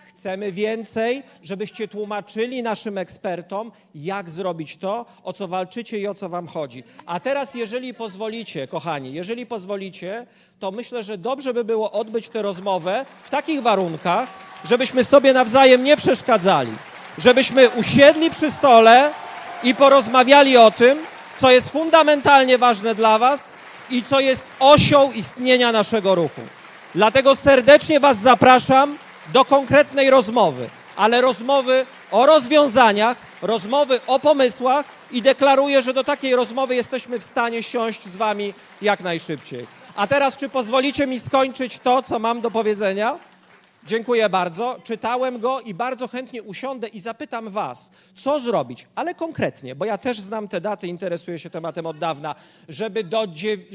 [0.07, 6.29] Chcemy więcej, żebyście tłumaczyli naszym ekspertom, jak zrobić to, o co walczycie i o co
[6.29, 6.83] wam chodzi.
[7.05, 10.27] A teraz, jeżeli pozwolicie, kochani, jeżeli pozwolicie,
[10.59, 15.84] to myślę, że dobrze by było odbyć tę rozmowę w takich warunkach, żebyśmy sobie nawzajem
[15.84, 16.71] nie przeszkadzali,
[17.17, 19.12] żebyśmy usiedli przy stole
[19.63, 20.99] i porozmawiali o tym,
[21.38, 23.43] co jest fundamentalnie ważne dla Was
[23.89, 26.41] i co jest osią istnienia naszego ruchu.
[26.95, 28.97] Dlatego serdecznie Was zapraszam
[29.34, 36.36] do konkretnej rozmowy, ale rozmowy o rozwiązaniach, rozmowy o pomysłach i deklaruję, że do takiej
[36.36, 39.67] rozmowy jesteśmy w stanie siąść z Wami jak najszybciej.
[39.95, 43.19] A teraz, czy pozwolicie mi skończyć to, co mam do powiedzenia?
[43.86, 44.78] Dziękuję bardzo.
[44.84, 49.98] Czytałem go i bardzo chętnie usiądę i zapytam Was, co zrobić, ale konkretnie, bo ja
[49.98, 52.36] też znam te daty, interesuję się tematem od dawna,
[52.69, 53.28] żeby, do,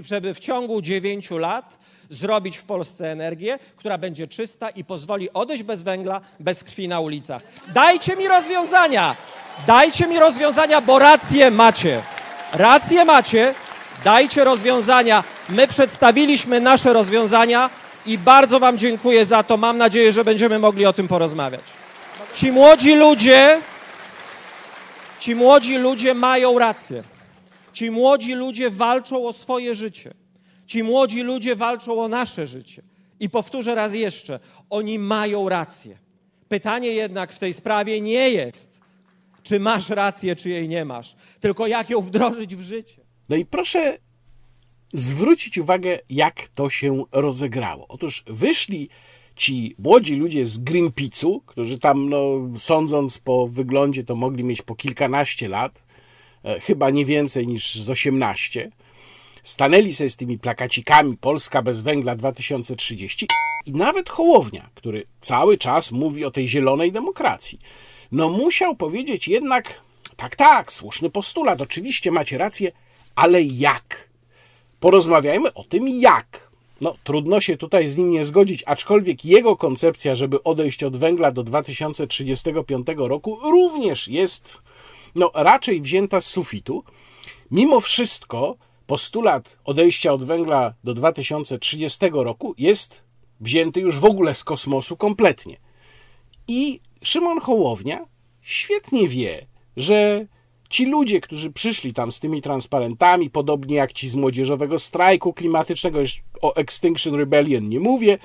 [0.04, 1.78] żeby w ciągu dziewięciu lat
[2.10, 7.00] zrobić w Polsce energię, która będzie czysta i pozwoli odejść bez węgla, bez krwi na
[7.00, 7.42] ulicach.
[7.74, 9.16] Dajcie mi rozwiązania!
[9.66, 12.02] Dajcie mi rozwiązania, bo rację macie.
[12.52, 13.54] Rację macie.
[14.04, 15.24] Dajcie rozwiązania.
[15.48, 17.70] My przedstawiliśmy nasze rozwiązania
[18.08, 19.56] i bardzo Wam dziękuję za to.
[19.56, 21.60] Mam nadzieję, że będziemy mogli o tym porozmawiać.
[22.34, 23.60] Ci młodzi ludzie,
[25.20, 27.02] ci młodzi ludzie mają rację.
[27.72, 30.14] Ci młodzi ludzie walczą o swoje życie.
[30.66, 32.82] Ci młodzi ludzie walczą o nasze życie.
[33.20, 34.40] I powtórzę raz jeszcze,
[34.70, 35.98] oni mają rację.
[36.48, 38.80] Pytanie jednak w tej sprawie nie jest,
[39.42, 43.02] czy masz rację, czy jej nie masz, tylko jak ją wdrożyć w życie.
[43.28, 43.98] No i proszę
[44.92, 47.86] zwrócić uwagę, jak to się rozegrało.
[47.88, 48.88] Otóż wyszli
[49.36, 52.18] ci młodzi ludzie z Greenpeace'u, którzy tam, no,
[52.58, 55.82] sądząc po wyglądzie, to mogli mieć po kilkanaście lat,
[56.44, 58.70] e, chyba nie więcej niż z 18.
[59.42, 63.26] Stanęli sobie z tymi plakacikami Polska bez węgla 2030
[63.66, 67.60] i nawet Hołownia, który cały czas mówi o tej zielonej demokracji,
[68.12, 69.80] no musiał powiedzieć jednak,
[70.16, 72.72] tak, tak, słuszny postulat, oczywiście macie rację,
[73.14, 74.07] ale jak?
[74.80, 76.50] Porozmawiajmy o tym, jak.
[76.80, 81.32] No, trudno się tutaj z nim nie zgodzić, aczkolwiek jego koncepcja, żeby odejść od węgla
[81.32, 84.62] do 2035 roku, również jest
[85.14, 86.84] no, raczej wzięta z sufitu.
[87.50, 88.56] Mimo wszystko,
[88.86, 93.02] postulat odejścia od węgla do 2030 roku jest
[93.40, 95.56] wzięty już w ogóle z kosmosu kompletnie.
[96.48, 98.06] I Szymon Hołownia
[98.42, 100.26] świetnie wie, że
[100.70, 106.00] ci ludzie, którzy przyszli tam z tymi transparentami, podobnie jak ci z młodzieżowego strajku klimatycznego,
[106.00, 108.18] już o Extinction Rebellion nie mówię,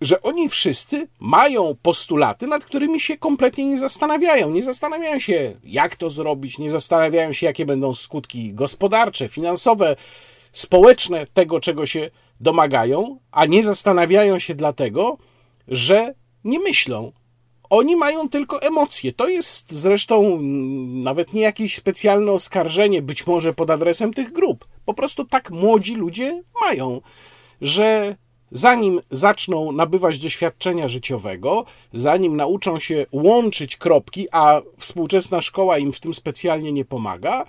[0.00, 4.50] że oni wszyscy mają postulaty, nad którymi się kompletnie nie zastanawiają.
[4.50, 9.96] Nie zastanawiają się, jak to zrobić, nie zastanawiają się, jakie będą skutki gospodarcze, finansowe,
[10.52, 15.18] społeczne tego, czego się domagają, a nie zastanawiają się dlatego,
[15.68, 17.12] że nie myślą.
[17.70, 19.12] Oni mają tylko emocje.
[19.12, 20.38] To jest zresztą
[20.92, 24.68] nawet nie jakieś specjalne oskarżenie, być może pod adresem tych grup.
[24.84, 27.00] Po prostu tak młodzi ludzie mają,
[27.60, 28.16] że
[28.50, 36.00] zanim zaczną nabywać doświadczenia życiowego, zanim nauczą się łączyć kropki, a współczesna szkoła im w
[36.00, 37.44] tym specjalnie nie pomaga,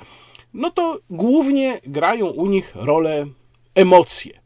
[0.54, 3.28] no to głównie grają u nich rolę
[3.76, 4.42] emocje.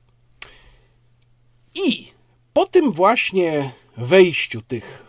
[1.88, 2.08] I
[2.54, 5.05] po tym właśnie wejściu tych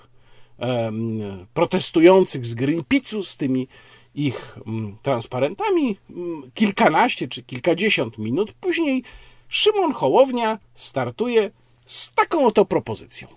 [1.54, 3.68] protestujących z Greenpeace'u z tymi
[4.14, 9.02] ich um, transparentami, um, kilkanaście czy kilkadziesiąt minut później
[9.48, 11.50] Szymon Hołownia startuje
[11.86, 13.28] z taką oto propozycją.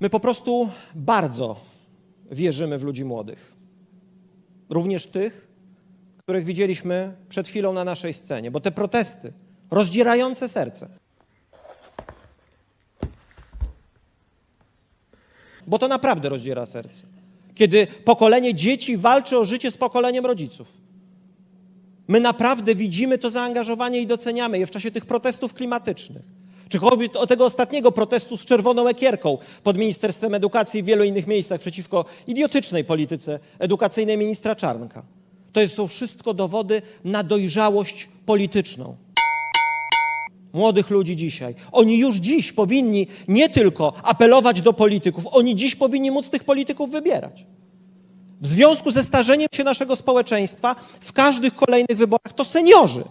[0.00, 1.60] My po prostu bardzo
[2.30, 3.52] wierzymy w ludzi młodych.
[4.70, 5.48] Również tych,
[6.18, 9.32] których widzieliśmy przed chwilą na naszej scenie, bo te protesty
[9.70, 10.98] rozdzierające serce.
[15.66, 17.06] Bo to naprawdę rozdziera serce.
[17.54, 20.68] Kiedy pokolenie dzieci walczy o życie z pokoleniem rodziców.
[22.08, 26.22] My naprawdę widzimy to zaangażowanie i doceniamy je w czasie tych protestów klimatycznych.
[26.68, 31.04] Czy choćby o tego ostatniego protestu z czerwoną ekierką pod Ministerstwem Edukacji i w wielu
[31.04, 35.02] innych miejscach przeciwko idiotycznej polityce edukacyjnej ministra Czarnka.
[35.52, 38.96] To są wszystko dowody na dojrzałość polityczną.
[40.52, 41.54] Młodych ludzi dzisiaj.
[41.72, 46.90] Oni już dziś powinni nie tylko apelować do polityków, oni dziś powinni móc tych polityków
[46.90, 47.46] wybierać.
[48.40, 53.04] W związku ze starzeniem się naszego społeczeństwa w każdych kolejnych wyborach to seniorzy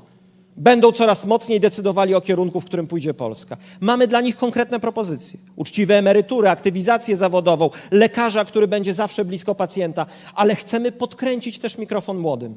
[0.57, 3.57] będą coraz mocniej decydowali o kierunku, w którym pójdzie Polska.
[3.79, 5.39] Mamy dla nich konkretne propozycje.
[5.55, 12.17] Uczciwe emerytury, aktywizację zawodową, lekarza, który będzie zawsze blisko pacjenta, ale chcemy podkręcić też mikrofon
[12.17, 12.55] młodym.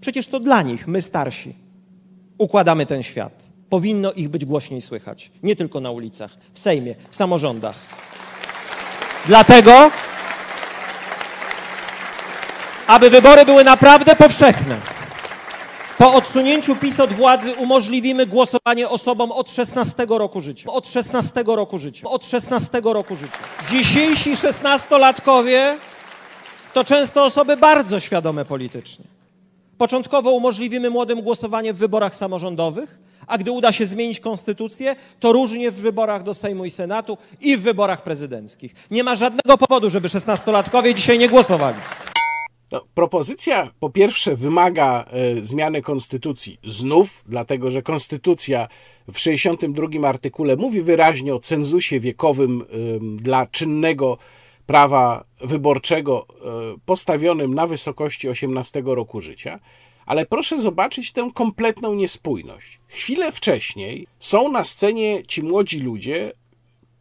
[0.00, 1.54] Przecież to dla nich, my starsi,
[2.38, 3.53] układamy ten świat.
[3.70, 5.30] Powinno ich być głośniej słychać.
[5.42, 7.76] Nie tylko na ulicach, w Sejmie, w samorządach.
[9.26, 9.90] Dlatego
[12.86, 14.76] aby wybory były naprawdę powszechne.
[15.98, 20.70] Po odsunięciu PiS od władzy umożliwimy głosowanie osobom od 16 roku życia.
[20.70, 22.08] Od 16 roku życia.
[22.08, 23.38] Od 16 roku życia.
[23.70, 25.76] Dzisiejsi szesnastolatkowie
[26.72, 29.04] to często osoby bardzo świadome politycznie.
[29.78, 35.70] Początkowo umożliwimy młodym głosowanie w wyborach samorządowych, a gdy uda się zmienić konstytucję, to różnie
[35.70, 38.74] w wyborach do Sejmu i Senatu i w wyborach prezydenckich.
[38.90, 41.76] Nie ma żadnego powodu, żeby szesnastolatkowie dzisiaj nie głosowali.
[42.72, 48.68] No, propozycja po pierwsze wymaga e, zmiany konstytucji znów, dlatego że konstytucja
[49.12, 52.64] w 62 artykule mówi wyraźnie o cenzusie wiekowym e,
[53.16, 54.18] dla czynnego
[54.66, 56.34] prawa wyborczego e,
[56.84, 59.60] postawionym na wysokości 18 roku życia.
[60.06, 62.80] Ale proszę zobaczyć tę kompletną niespójność.
[62.88, 66.32] Chwilę wcześniej są na scenie ci młodzi ludzie,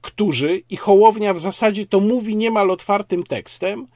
[0.02, 3.88] którzy, i Hołownia w zasadzie to mówi niemal otwartym tekstem,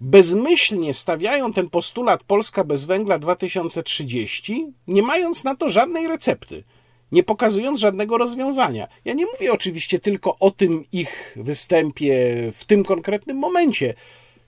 [0.00, 6.64] bezmyślnie stawiają ten postulat Polska bez węgla 2030, nie mając na to żadnej recepty,
[7.12, 8.88] nie pokazując żadnego rozwiązania.
[9.04, 13.94] Ja nie mówię oczywiście tylko o tym ich występie w tym konkretnym momencie.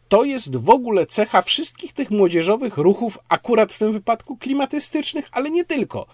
[0.09, 5.51] To jest w ogóle cecha wszystkich tych młodzieżowych ruchów, akurat w tym wypadku klimatystycznych, ale
[5.51, 6.07] nie tylko.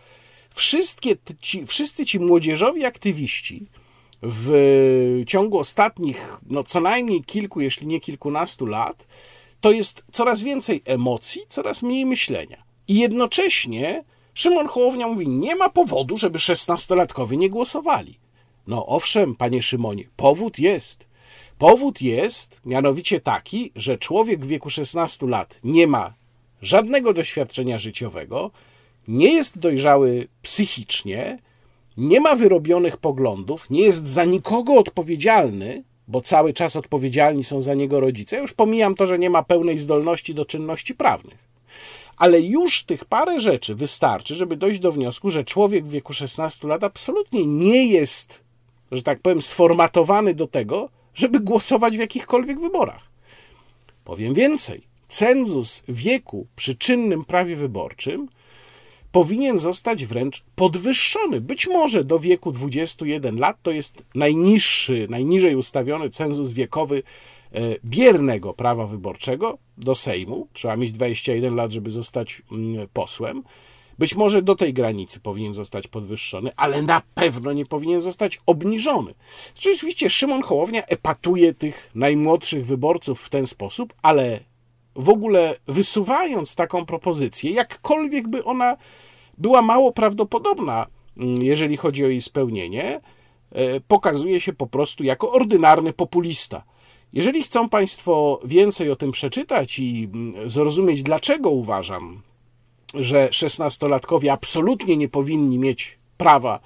[0.55, 3.67] Wszystkie ci, wszyscy ci młodzieżowi aktywiści
[4.23, 9.07] w ciągu ostatnich, no co najmniej kilku, jeśli nie kilkunastu lat,
[9.61, 12.63] to jest coraz więcej emocji, coraz mniej myślenia.
[12.89, 18.19] I jednocześnie Szymon Hołownia mówi, nie ma powodu, żeby szesnastolatkowie nie głosowali.
[18.67, 21.07] No owszem, panie Szymonie, powód jest.
[21.63, 26.15] Powód jest mianowicie taki, że człowiek w wieku 16 lat nie ma
[26.63, 28.51] żadnego doświadczenia życiowego,
[29.09, 31.39] nie jest dojrzały psychicznie,
[31.97, 37.75] nie ma wyrobionych poglądów, nie jest za nikogo odpowiedzialny, bo cały czas odpowiedzialni są za
[37.75, 38.39] niego rodzice.
[38.39, 41.39] Już pomijam to, że nie ma pełnej zdolności do czynności prawnych.
[42.17, 46.69] Ale już tych parę rzeczy wystarczy, żeby dojść do wniosku, że człowiek w wieku 16
[46.69, 48.41] lat absolutnie nie jest,
[48.93, 53.03] że tak powiem, sformatowany do tego, żeby głosować w jakichkolwiek wyborach.
[54.05, 54.83] Powiem więcej.
[55.09, 58.29] Cenzus wieku przy czynnym prawie wyborczym
[59.13, 61.41] powinien zostać wręcz podwyższony.
[61.41, 67.03] Być może do wieku 21 lat to jest najniższy, najniżej ustawiony cenzus wiekowy
[67.53, 70.49] e, biernego prawa wyborczego do Sejmu.
[70.53, 73.43] Trzeba mieć 21 lat, żeby zostać mm, posłem.
[74.03, 79.15] Być może do tej granicy powinien zostać podwyższony, ale na pewno nie powinien zostać obniżony.
[79.61, 84.41] Rzeczywiście Szymon Hołownia epatuje tych najmłodszych wyborców w ten sposób, ale
[84.97, 88.77] w ogóle wysuwając taką propozycję, jakkolwiek by ona
[89.39, 90.87] była mało prawdopodobna,
[91.17, 93.01] mm, jeżeli chodzi o jej spełnienie,
[93.53, 96.65] e, pokazuje się po prostu jako ordynarny populista.
[97.13, 102.23] Jeżeli chcą Państwo więcej o tym przeczytać i mm, zrozumieć, dlaczego uważam,
[102.95, 106.61] że szesnastolatkowie absolutnie nie powinni mieć prawa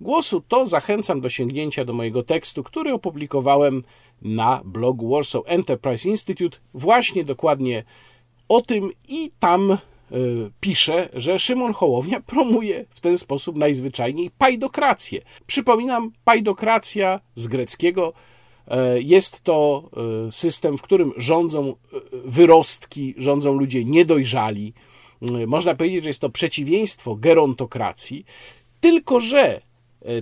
[0.00, 3.82] głosu, to zachęcam do sięgnięcia do mojego tekstu, który opublikowałem
[4.22, 7.84] na blogu Warsaw Enterprise Institute, właśnie dokładnie
[8.48, 9.78] o tym i tam
[10.12, 15.20] Y, pisze, że Szymon Hołownia promuje w ten sposób najzwyczajniej pajdokrację.
[15.46, 18.12] Przypominam, pajdokracja z greckiego
[18.66, 19.90] y, jest to
[20.28, 21.74] y, system, w którym rządzą
[22.24, 24.72] wyrostki, rządzą ludzie niedojrzali.
[25.46, 28.24] Można powiedzieć, że jest to przeciwieństwo gerontokracji,
[28.80, 29.60] tylko że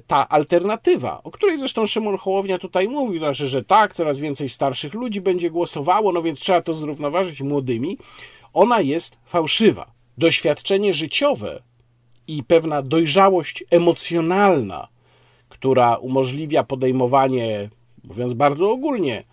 [0.07, 4.95] ta alternatywa, o której zresztą Szymon Hołownia tutaj mówił, znaczy, że tak, coraz więcej starszych
[4.95, 7.99] ludzi będzie głosowało, no więc trzeba to zrównoważyć młodymi,
[8.53, 9.93] ona jest fałszywa.
[10.19, 11.63] Doświadczenie życiowe
[12.29, 14.89] i pewna dojrzałość emocjonalna,
[15.49, 17.71] która umożliwia podejmowanie,
[18.05, 19.25] mówiąc bardzo ogólnie,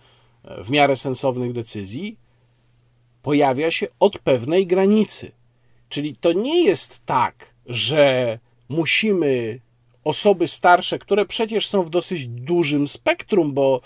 [0.64, 2.16] w miarę sensownych decyzji,
[3.22, 5.32] pojawia się od pewnej granicy.
[5.88, 9.60] Czyli to nie jest tak, że musimy
[10.04, 13.80] osoby starsze, które przecież są w dosyć dużym spektrum, bo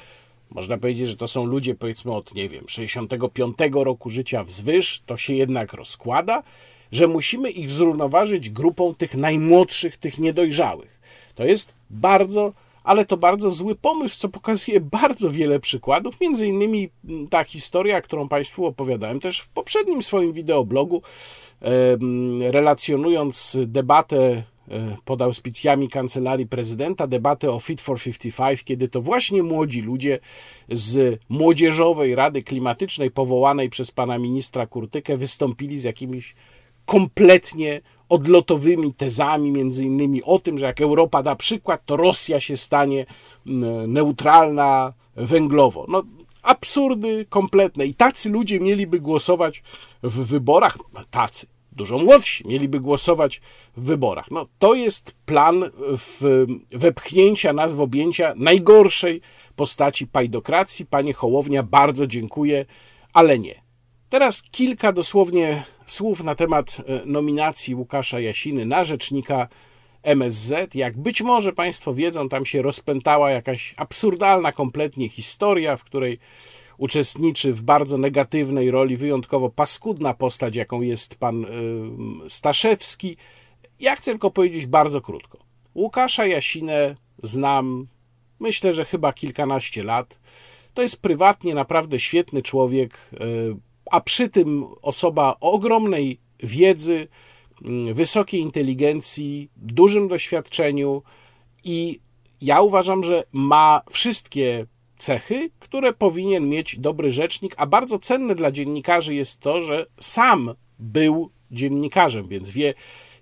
[0.51, 5.17] można powiedzieć, że to są ludzie powiedzmy od, nie wiem, 65 roku życia wzwyż, to
[5.17, 6.43] się jednak rozkłada,
[6.93, 11.01] że musimy ich zrównoważyć grupą tych najmłodszych, tych niedojrzałych.
[11.35, 12.53] To jest bardzo,
[12.85, 16.89] ale to bardzo zły pomysł, co pokazuje bardzo wiele przykładów, między innymi
[17.31, 21.03] ta historia, którą Państwu opowiadałem też w poprzednim swoim wideoblogu,
[22.51, 29.43] relacjonując debatę E, pod auspicjami kancelarii prezydenta debatę o Fit for 55, kiedy to właśnie
[29.43, 30.19] młodzi ludzie
[30.69, 36.35] z Młodzieżowej Rady Klimatycznej powołanej przez pana ministra Kurtykę wystąpili z jakimiś
[36.87, 37.81] kompletnie
[38.11, 43.07] odlotowymi tezami, między innymi o tym, że jak Europa da przykład, to Rosja się stanie
[43.89, 45.87] neutralna węglowo.
[45.89, 46.03] No,
[46.43, 47.87] absurdy kompletne.
[47.87, 49.63] I tacy ludzie mieliby głosować
[50.03, 50.79] w wyborach,
[51.11, 53.41] tacy, dużo młodsi mieliby głosować
[53.77, 54.31] w wyborach.
[54.31, 59.21] No, to jest plan w, wepchnięcia nas w objęcia najgorszej
[59.57, 60.87] postaci pajdokracji.
[60.87, 62.67] Panie Hołownia, bardzo dziękuję,
[63.13, 63.60] ale nie.
[64.11, 69.49] Teraz kilka dosłownie słów na temat e, nominacji Łukasza Jasiny na rzecznika
[70.03, 70.75] MSZ.
[70.75, 76.19] Jak być może Państwo wiedzą, tam się rozpętała jakaś absurdalna kompletnie historia, w której
[76.79, 81.49] uczestniczy w bardzo negatywnej roli, wyjątkowo paskudna postać, jaką jest pan y,
[82.29, 83.17] Staszewski.
[83.81, 85.39] Ja chcę tylko powiedzieć bardzo krótko.
[85.75, 87.87] Łukasza Jasinę znam,
[88.41, 90.21] myślę, że chyba kilkanaście lat.
[90.75, 97.09] To jest prywatnie naprawdę świetny człowiek, y, a przy tym osoba ogromnej wiedzy,
[97.91, 101.03] y, wysokiej inteligencji, dużym doświadczeniu
[101.65, 102.01] i
[102.41, 104.67] ja uważam, że ma wszystkie
[104.99, 110.55] cechy, które powinien mieć dobry rzecznik, a bardzo cenne dla dziennikarzy jest to, że sam
[110.79, 112.75] był dziennikarzem, więc wie,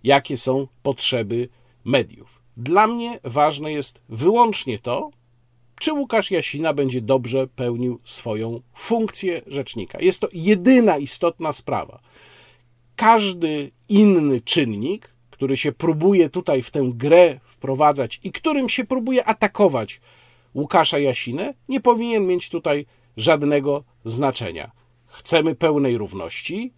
[0.04, 1.48] jakie są potrzeby
[1.84, 2.42] mediów.
[2.56, 5.10] Dla mnie ważne jest wyłącznie to,
[5.78, 10.00] czy Łukasz Jasina będzie dobrze pełnił swoją funkcję rzecznika.
[10.00, 12.00] Jest to jedyna istotna sprawa.
[12.96, 19.24] Każdy inny czynnik, który się próbuje tutaj w tę grę wprowadzać i którym się próbuje
[19.24, 20.00] atakować
[20.54, 24.70] Łukasza Jasinę nie powinien mieć tutaj żadnego znaczenia.
[25.06, 26.72] Chcemy pełnej równości,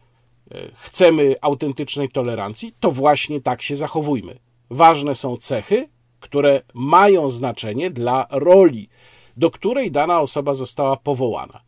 [0.74, 4.38] chcemy autentycznej tolerancji, to właśnie tak się zachowujmy.
[4.70, 5.88] Ważne są cechy,
[6.20, 8.88] które mają znaczenie dla roli,
[9.36, 11.60] do której dana osoba została powołana.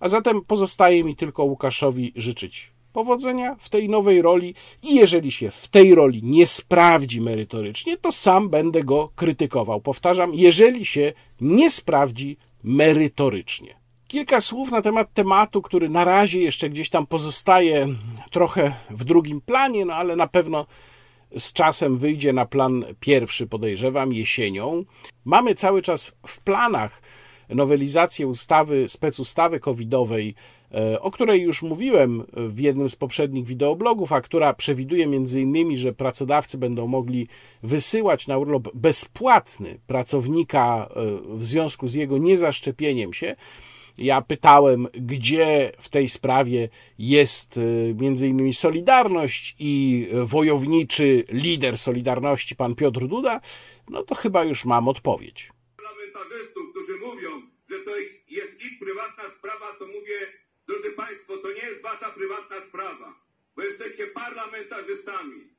[0.00, 5.50] A zatem pozostaje mi tylko Łukaszowi życzyć powodzenia w tej nowej roli i jeżeli się
[5.50, 9.80] w tej roli nie sprawdzi merytorycznie, to sam będę go krytykował.
[9.80, 13.74] Powtarzam, jeżeli się nie sprawdzi merytorycznie.
[14.08, 17.88] Kilka słów na temat tematu, który na razie jeszcze gdzieś tam pozostaje
[18.30, 20.66] trochę w drugim planie, no ale na pewno
[21.38, 24.84] z czasem wyjdzie na plan pierwszy, podejrzewam, jesienią.
[25.24, 27.02] Mamy cały czas w planach
[27.48, 30.34] nowelizację ustawy, specustawy covidowej,
[30.74, 35.76] e, o której już mówiłem w jednym z poprzednich wideoblogów, a która przewiduje między innymi,
[35.76, 37.28] że pracodawcy będą mogli
[37.62, 43.36] wysyłać na urlop bezpłatny pracownika e, w związku z jego niezaszczepieniem się.
[43.98, 46.68] Ja pytałem, gdzie w tej sprawie
[46.98, 53.40] jest y, między innymi Solidarność i wojowniczy lider Solidarności, pan Piotr Duda,
[53.88, 55.50] no to chyba już mam odpowiedź.
[55.76, 57.30] Parlamentarzystów, którzy mówią,
[57.70, 57.90] że to
[58.28, 60.18] jest ich prywatna sprawa, to mówię,
[60.68, 63.14] drodzy Państwo, to nie jest Wasza prywatna sprawa,
[63.56, 65.54] bo jesteście parlamentarzystami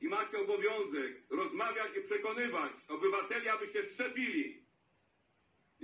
[0.00, 4.63] i macie obowiązek rozmawiać i przekonywać obywateli, aby się szczepili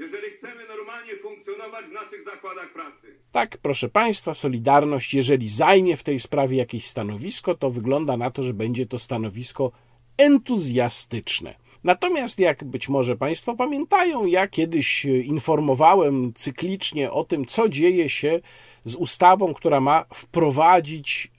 [0.01, 3.07] jeżeli chcemy normalnie funkcjonować w naszych zakładach pracy.
[3.33, 8.43] Tak, proszę Państwa, Solidarność, jeżeli zajmie w tej sprawie jakieś stanowisko, to wygląda na to,
[8.43, 9.73] że będzie to stanowisko
[10.17, 11.55] entuzjastyczne.
[11.85, 18.41] Natomiast, jak być może Państwo pamiętają, ja kiedyś informowałem cyklicznie o tym, co dzieje się
[18.85, 21.31] z ustawą, która ma wprowadzić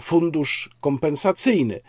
[0.00, 1.80] fundusz kompensacyjny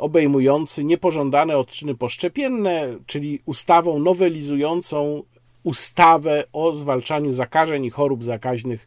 [0.00, 5.22] obejmujący niepożądane odczyny poszczepienne, czyli ustawą nowelizującą
[5.62, 8.86] ustawę o zwalczaniu zakażeń i chorób zakaźnych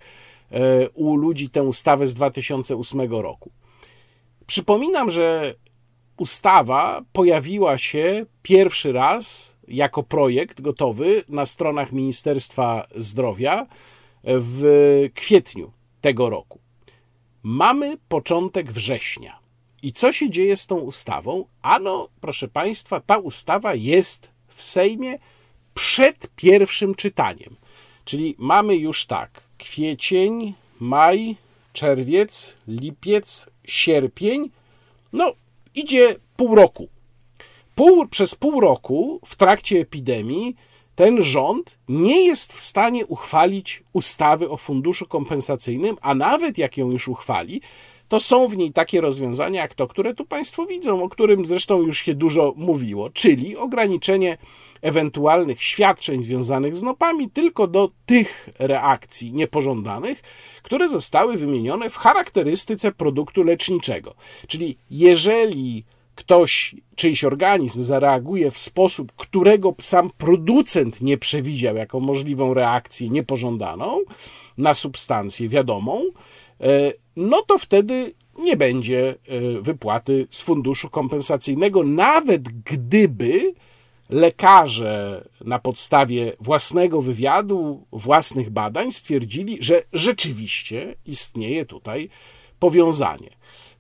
[0.52, 3.52] e, u ludzi, tę ustawę z 2008 roku.
[4.48, 5.56] Przypominam, że
[6.18, 13.68] ustawa pojawiła się pierwszy raz jako projekt gotowy na stronach Ministerstwa Zdrowia
[14.24, 16.60] w kwietniu tego roku.
[17.44, 19.45] Mamy początek września.
[19.86, 21.46] I co się dzieje z tą ustawą?
[21.62, 25.20] Ano, proszę Państwa, ta ustawa jest w Sejmie
[25.74, 27.56] przed pierwszym czytaniem.
[28.06, 31.36] Czyli mamy już tak: kwiecień, maj,
[31.74, 34.50] czerwiec, lipiec, sierpień.
[35.14, 35.34] No,
[35.76, 36.88] idzie pół roku.
[37.76, 40.56] Pół, przez pół roku w trakcie epidemii
[40.96, 46.92] ten rząd nie jest w stanie uchwalić ustawy o funduszu kompensacyjnym, a nawet jak ją
[46.92, 47.62] już uchwali,
[48.16, 51.82] to są w niej takie rozwiązania jak to, które tu Państwo widzą, o którym zresztą
[51.82, 54.38] już się dużo mówiło, czyli ograniczenie
[54.82, 60.22] ewentualnych świadczeń związanych z nopami tylko do tych reakcji niepożądanych,
[60.64, 64.16] które zostały wymienione w charakterystyce produktu leczniczego.
[64.48, 65.84] Czyli jeżeli
[66.16, 74.02] ktoś, czyjś organizm zareaguje w sposób, którego sam producent nie przewidział jako możliwą reakcję niepożądaną
[74.58, 76.02] na substancję wiadomą,
[76.62, 83.54] e, no to wtedy nie będzie e, wypłaty z funduszu kompensacyjnego, nawet gdyby
[84.10, 92.10] lekarze na podstawie własnego wywiadu, własnych badań stwierdzili, że rzeczywiście istnieje tutaj
[92.60, 93.30] powiązanie.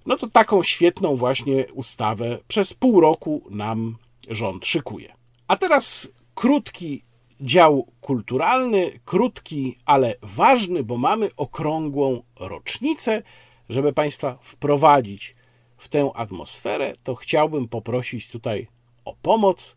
[0.06, 3.98] No to taką świetną właśnie ustawę przez pół roku nam
[4.30, 5.14] rząd szykuje.
[5.48, 7.04] A teraz krótki
[7.42, 13.24] dział kulturalny, krótki, ale ważny, bo mamy okrągłą rocznicę.
[13.70, 15.36] Żeby Państwa wprowadzić
[15.78, 18.68] w tę atmosferę, to chciałbym poprosić tutaj
[19.06, 19.76] o pomoc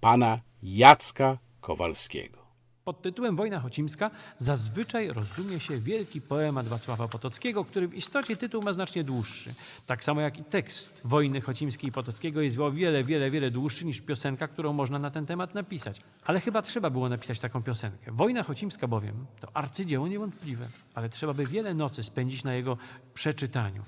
[0.00, 2.45] pana Jacka Kowalskiego.
[2.86, 8.62] Pod tytułem Wojna Chocimska zazwyczaj rozumie się wielki poemat Wacława Potockiego, który w istocie tytuł
[8.62, 9.54] ma znacznie dłuższy.
[9.86, 13.86] Tak samo jak i tekst Wojny Chocimskiej i Potockiego jest o wiele, wiele, wiele dłuższy
[13.86, 16.00] niż piosenka, którą można na ten temat napisać.
[16.24, 18.12] Ale chyba trzeba było napisać taką piosenkę.
[18.12, 22.76] Wojna Chocimska bowiem to arcydzieło niewątpliwe, ale trzeba by wiele nocy spędzić na jego
[23.14, 23.82] przeczytaniu.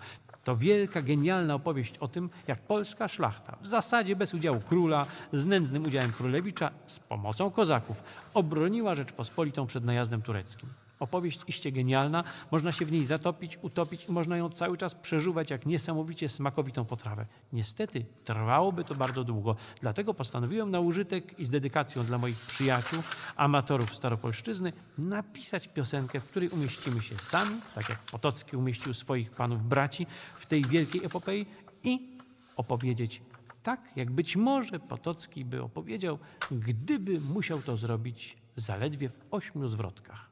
[0.49, 5.47] To wielka, genialna opowieść o tym, jak polska szlachta, w zasadzie bez udziału króla, z
[5.47, 8.03] nędznym udziałem królewicza, z pomocą kozaków,
[8.35, 10.69] obroniła Rzeczpospolitą przed najazdem tureckim.
[11.01, 15.51] Opowieść iście genialna, można się w niej zatopić, utopić i można ją cały czas przeżuwać
[15.51, 17.27] jak niesamowicie smakowitą potrawę.
[17.53, 23.03] Niestety trwałoby to bardzo długo, dlatego postanowiłem na użytek i z dedykacją dla moich przyjaciół,
[23.37, 29.69] amatorów Staropolszczyzny, napisać piosenkę, w której umieścimy się sami, tak jak Potocki umieścił swoich panów
[29.69, 31.47] braci w tej wielkiej epopei
[31.85, 32.19] i
[32.57, 33.23] opowiedzieć
[33.63, 36.19] tak, jak być może Potocki by opowiedział,
[36.51, 40.28] gdyby musiał to zrobić zaledwie w ośmiu zwrotkach.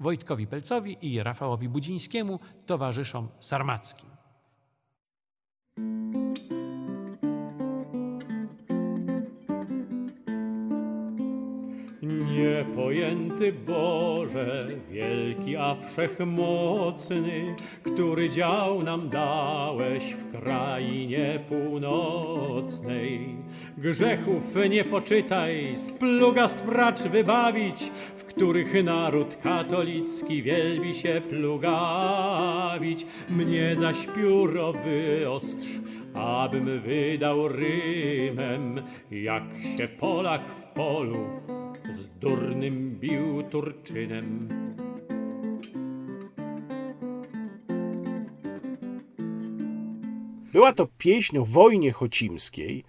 [0.00, 4.13] Wojtkowi Pelcowi i Rafałowi Budzińskiemu, towarzyszom sarmackim.
[12.36, 23.36] Niepojęty Boże, wielki a wszechmocny, który dział nam dałeś w krainie północnej.
[23.78, 33.06] Grzechów nie poczytaj, z plugastw racz wybawić, w których naród katolicki wielbi się plugawić.
[33.30, 35.68] Mnie zaś pióro wyostrz,
[36.14, 39.44] abym wydał rymem, jak
[39.76, 41.26] się Polak w polu
[41.92, 44.48] z durnym bił Turczynem.
[50.52, 52.84] Była to pieśń o wojnie chocimskiej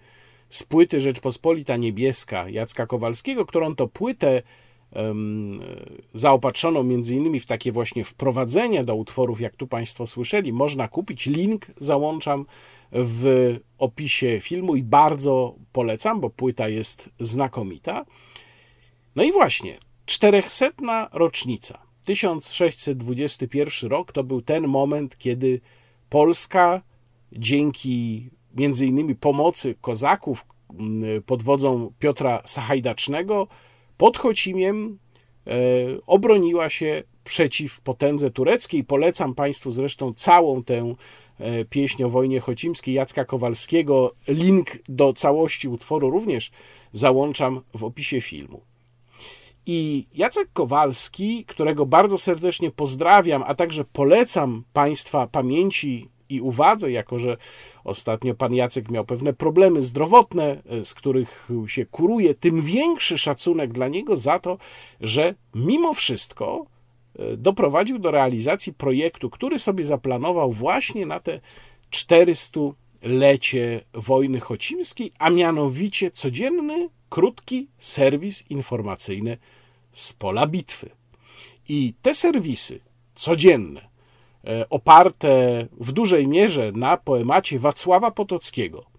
[0.48, 4.42] z płyty Rzeczpospolita Niebieska Jacka Kowalskiego, którą to płytę
[4.92, 5.60] um,
[6.14, 11.26] zaopatrzoną między innymi w takie właśnie wprowadzenie do utworów, jak tu Państwo słyszeli, można kupić.
[11.26, 12.46] Link załączam
[12.92, 18.04] w opisie filmu i bardzo polecam, bo płyta jest znakomita.
[19.16, 25.60] No i właśnie, 400 rocznica, 1621 rok to był ten moment, kiedy
[26.08, 26.82] Polska
[27.32, 30.46] dzięki między innymi pomocy kozaków
[31.26, 33.46] pod wodzą Piotra Sachajdacznego
[33.96, 34.98] pod Chocimiem
[35.46, 35.52] e,
[36.06, 38.84] obroniła się przeciw potędze tureckiej.
[38.84, 40.94] Polecam Państwu zresztą całą tę
[41.38, 44.14] e, pieśń o wojnie chocimskiej Jacka Kowalskiego.
[44.28, 46.50] Link do całości utworu również
[46.92, 48.60] załączam w opisie filmu.
[49.66, 57.18] I Jacek Kowalski, którego bardzo serdecznie pozdrawiam, a także polecam Państwa pamięci i uwadze, jako
[57.18, 57.36] że
[57.84, 63.88] ostatnio pan Jacek miał pewne problemy zdrowotne, z których się kuruje, tym większy szacunek dla
[63.88, 64.58] niego za to,
[65.00, 66.66] że mimo wszystko
[67.18, 71.40] e, doprowadził do realizacji projektu, który sobie zaplanował właśnie na te
[71.90, 79.38] 400-lecie wojny chocimskiej, a mianowicie codzienny, krótki serwis informacyjny
[79.92, 80.90] z pola bitwy.
[81.68, 82.80] I te serwisy
[83.14, 83.88] codzienne,
[84.44, 88.96] e, oparte w dużej mierze na poemacie Wacława Potockiego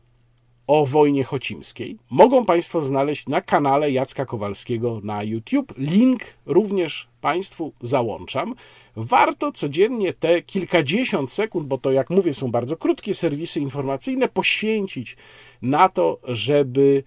[0.68, 5.74] o wojnie chocimskiej, mogą Państwo znaleźć na kanale Jacka Kowalskiego na YouTube.
[5.78, 8.56] Link również Państwu załączam.
[8.96, 15.18] Warto codziennie te kilkadziesiąt sekund, bo to jak mówię, są bardzo krótkie serwisy informacyjne, poświęcić
[15.62, 17.04] na to, żeby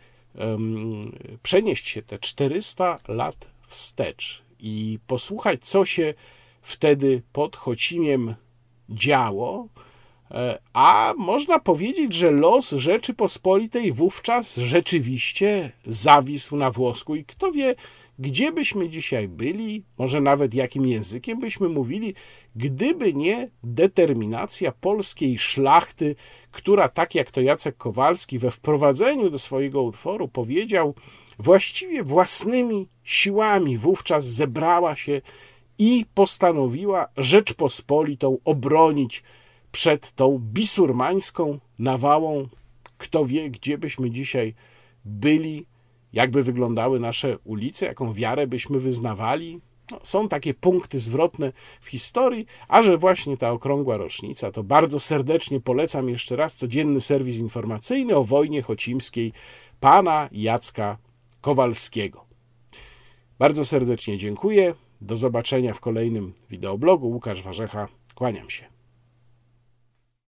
[1.43, 6.15] przenieść się te 400 lat wstecz i posłuchać, co się
[6.63, 8.35] wtedy pod Chocimiem
[8.89, 9.69] działo,
[10.31, 17.17] e, a można powiedzieć, że los Rzeczypospolitej wówczas rzeczywiście zawisł na włosku.
[17.17, 17.75] I kto wie,
[18.19, 22.15] gdzie byśmy dzisiaj byli, może nawet jakim językiem byśmy mówili,
[22.57, 26.17] gdyby nie determinacja polskiej szlachty,
[26.51, 30.95] która, tak jak to Jacek Kowalski we wprowadzeniu do swojego utworu powiedział,
[31.39, 35.21] właściwie własnymi siłami wówczas zebrała się
[35.79, 39.23] i postanowiła Rzeczpospolitą obronić
[39.73, 42.49] przed tą bisurmańską nawałą.
[42.99, 44.55] Kto wie, gdzie byśmy dzisiaj
[45.05, 45.67] byli,
[46.13, 49.61] jakby wyglądały nasze ulice, jaką wiarę byśmy wyznawali.
[50.03, 55.61] Są takie punkty zwrotne w historii, a że właśnie ta okrągła rocznica, to bardzo serdecznie
[55.61, 59.33] polecam jeszcze raz codzienny serwis informacyjny o wojnie chocimskiej
[59.81, 60.99] pana Jacka
[61.41, 62.25] Kowalskiego.
[63.39, 64.75] Bardzo serdecznie dziękuję.
[65.01, 67.09] Do zobaczenia w kolejnym wideoblogu.
[67.09, 68.70] Łukasz Warzecha, kłaniam się.